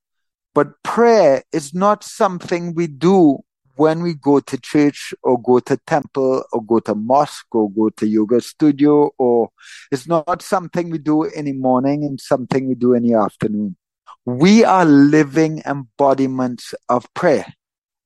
But 0.54 0.80
prayer 0.84 1.42
is 1.52 1.74
not 1.74 2.04
something 2.04 2.72
we 2.72 2.86
do 2.86 3.38
when 3.76 4.02
we 4.02 4.14
go 4.14 4.40
to 4.40 4.58
church 4.58 5.14
or 5.22 5.40
go 5.40 5.60
to 5.60 5.76
temple 5.86 6.44
or 6.52 6.64
go 6.64 6.80
to 6.80 6.94
mosque 6.94 7.54
or 7.54 7.70
go 7.70 7.90
to 7.90 8.06
yoga 8.06 8.40
studio 8.40 9.10
or 9.18 9.50
it's 9.90 10.06
not 10.06 10.42
something 10.42 10.90
we 10.90 10.98
do 10.98 11.24
in 11.24 11.44
the 11.44 11.52
morning 11.52 12.04
and 12.04 12.20
something 12.20 12.68
we 12.68 12.74
do 12.74 12.94
in 12.94 13.02
the 13.02 13.14
afternoon. 13.14 13.76
We 14.24 14.64
are 14.64 14.84
living 14.84 15.62
embodiments 15.64 16.74
of 16.88 17.12
prayer. 17.14 17.46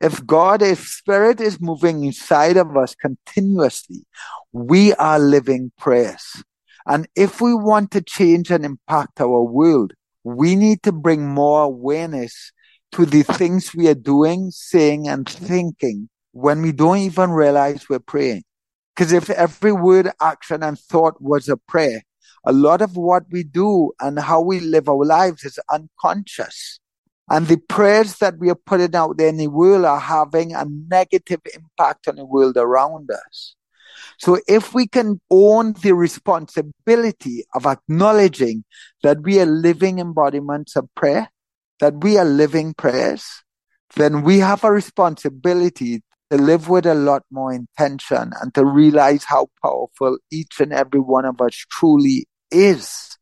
If 0.01 0.27
God, 0.27 0.63
if 0.63 0.87
spirit 0.87 1.41
is 1.41 1.61
moving 1.61 2.05
inside 2.05 2.57
of 2.57 2.77
us 2.77 2.95
continuously, 2.95 4.07
we 4.53 4.95
are 4.95 5.19
living 5.19 5.73
prayers. 5.79 6.43
And 6.87 7.07
if 7.15 7.41
we 7.41 7.55
want 7.55 7.91
to 7.93 8.01
change 8.01 8.51
and 8.51 8.65
impact 8.65 9.21
our 9.21 9.43
world, 9.43 9.93
we 10.25 10.57
need 10.57 10.83
to 10.83 10.93
bring 10.93 11.27
more 11.27 11.63
awareness 11.63 12.53
to 12.93 13.07
the 13.07 13.23
things 13.23 13.75
we 13.75 13.89
are 13.89 13.95
doing, 13.95 14.51
saying, 14.51 15.09
and 15.09 15.29
thinking 15.29 16.09
when 16.33 16.63
we 16.63 16.73
don't 16.73 16.99
even 16.99 17.31
realize 17.31 17.89
we're 17.89 17.99
praying. 17.99 18.43
Because 18.95 19.13
if 19.13 19.31
every 19.31 19.73
word, 19.73 20.11
action, 20.21 20.63
and 20.63 20.79
thought 20.79 21.21
was 21.21 21.49
a 21.49 21.57
prayer, 21.57 22.03
a 22.45 22.53
lot 22.53 22.83
of 22.83 22.97
what 22.97 23.25
we 23.31 23.43
do 23.43 23.93
and 24.01 24.19
how 24.19 24.41
we 24.41 24.61
live 24.61 24.89
our 24.89 25.05
lives 25.05 25.45
is 25.45 25.59
unconscious. 25.71 26.81
And 27.29 27.47
the 27.47 27.59
prayers 27.59 28.17
that 28.17 28.39
we 28.39 28.51
are 28.51 28.57
putting 28.57 28.97
out 28.97 29.17
there 29.17 29.29
in 29.29 29.37
the 29.37 29.47
world 29.47 29.85
are 29.85 30.01
having 30.01 30.53
a 30.55 30.65
negative 30.89 31.41
impact 31.55 32.09
on 32.09 32.17
the 32.17 32.25
world 32.25 32.57
around 32.57 33.09
us. 33.11 33.55
So 34.19 34.41
if 34.49 34.75
we 34.75 34.87
can 34.87 35.21
own 35.31 35.75
the 35.75 35.93
responsibility 35.95 37.45
of 37.55 37.67
acknowledging 37.67 38.65
that 39.03 39.23
we 39.23 39.41
are 39.41 39.47
living 39.47 39.99
embodiments 39.99 40.77
of 40.77 40.93
prayer, 40.95 41.31
that 41.81 42.03
we 42.03 42.19
are 42.19 42.25
living 42.25 42.75
prayers, 42.75 43.43
then 43.97 44.23
we 44.23 44.39
have 44.39 44.65
a 44.65 44.71
responsibility 44.71 46.03
to 46.31 46.37
live 46.37 46.69
with 46.69 46.87
a 46.87 46.95
lot 46.95 47.25
more 47.31 47.53
intention 47.53 48.33
and 48.41 48.55
to 48.55 48.65
realize 48.65 49.25
how 49.25 49.49
powerful 49.63 50.19
each 50.31 50.61
and 50.61 50.73
every 50.73 51.01
one 51.01 51.25
of 51.25 51.41
us 51.41 51.65
truly 51.71 52.27
is 52.51 53.17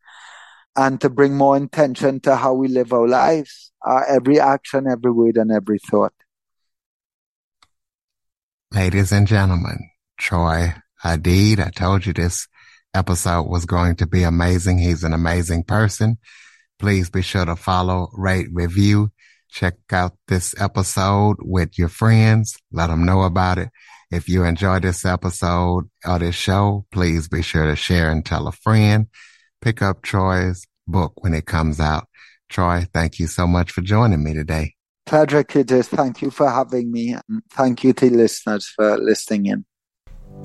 and 0.77 1.01
to 1.01 1.09
bring 1.09 1.37
more 1.37 1.57
intention 1.57 2.21
to 2.21 2.37
how 2.37 2.53
we 2.53 2.69
live 2.69 2.93
our 2.93 3.09
lives, 3.09 3.73
our 3.83 4.05
every 4.07 4.39
action, 4.39 4.87
every 4.87 5.11
word, 5.11 5.37
and 5.37 5.51
every 5.51 5.79
thought. 5.79 6.13
Ladies 8.73 9.11
and 9.11 9.27
gentlemen, 9.27 9.91
Troy 10.19 10.75
Hadeed, 11.03 11.59
I 11.59 11.71
told 11.71 12.05
you 12.05 12.13
this 12.13 12.47
episode 12.95 13.49
was 13.49 13.65
going 13.65 13.97
to 13.97 14.07
be 14.07 14.23
amazing. 14.23 14.79
He's 14.79 15.05
an 15.05 15.15
amazing 15.15 15.65
person. 15.65 16.19
Please 16.79 17.11
be 17.11 17.23
sure 17.23 17.45
to 17.45 17.57
follow, 17.57 18.09
rate, 18.13 18.49
review. 18.53 19.11
Check 19.51 19.75
out 19.93 20.13
this 20.29 20.55
episode 20.61 21.37
with 21.41 21.79
your 21.79 21.89
friends. 21.89 22.57
Let 22.71 22.89
them 22.89 23.05
know 23.05 23.23
about 23.23 23.59
it. 23.59 23.71
If 24.11 24.29
you 24.29 24.45
enjoy 24.45 24.81
this 24.81 25.05
episode 25.05 25.91
or 26.07 26.19
this 26.19 26.35
show, 26.35 26.87
please 26.93 27.29
be 27.29 27.43
sure 27.43 27.67
to 27.67 27.77
share 27.77 28.11
and 28.11 28.25
tell 28.25 28.47
a 28.47 28.53
friend. 28.53 29.07
Pick 29.61 29.83
up 29.83 30.03
Troy's 30.03 30.67
book 30.87 31.13
when 31.23 31.35
it 31.35 31.47
comes 31.47 31.81
out. 31.81 32.07
Troy, 32.49 32.87
thank 32.95 33.19
you 33.19 33.27
so 33.27 33.47
much 33.47 33.71
for 33.71 33.83
joining 33.83 34.25
me 34.25 34.33
today. 34.33 34.75
Pleasure, 35.05 35.45
Curtis. 35.45 35.89
Thank 35.89 36.23
you 36.23 36.31
for 36.31 36.49
having 36.49 36.91
me. 36.93 37.15
And 37.29 37.43
thank 37.51 37.85
you 37.85 37.93
to 37.95 38.11
listeners 38.11 38.67
for 38.67 38.99
listening 38.99 39.47
in. 39.47 39.65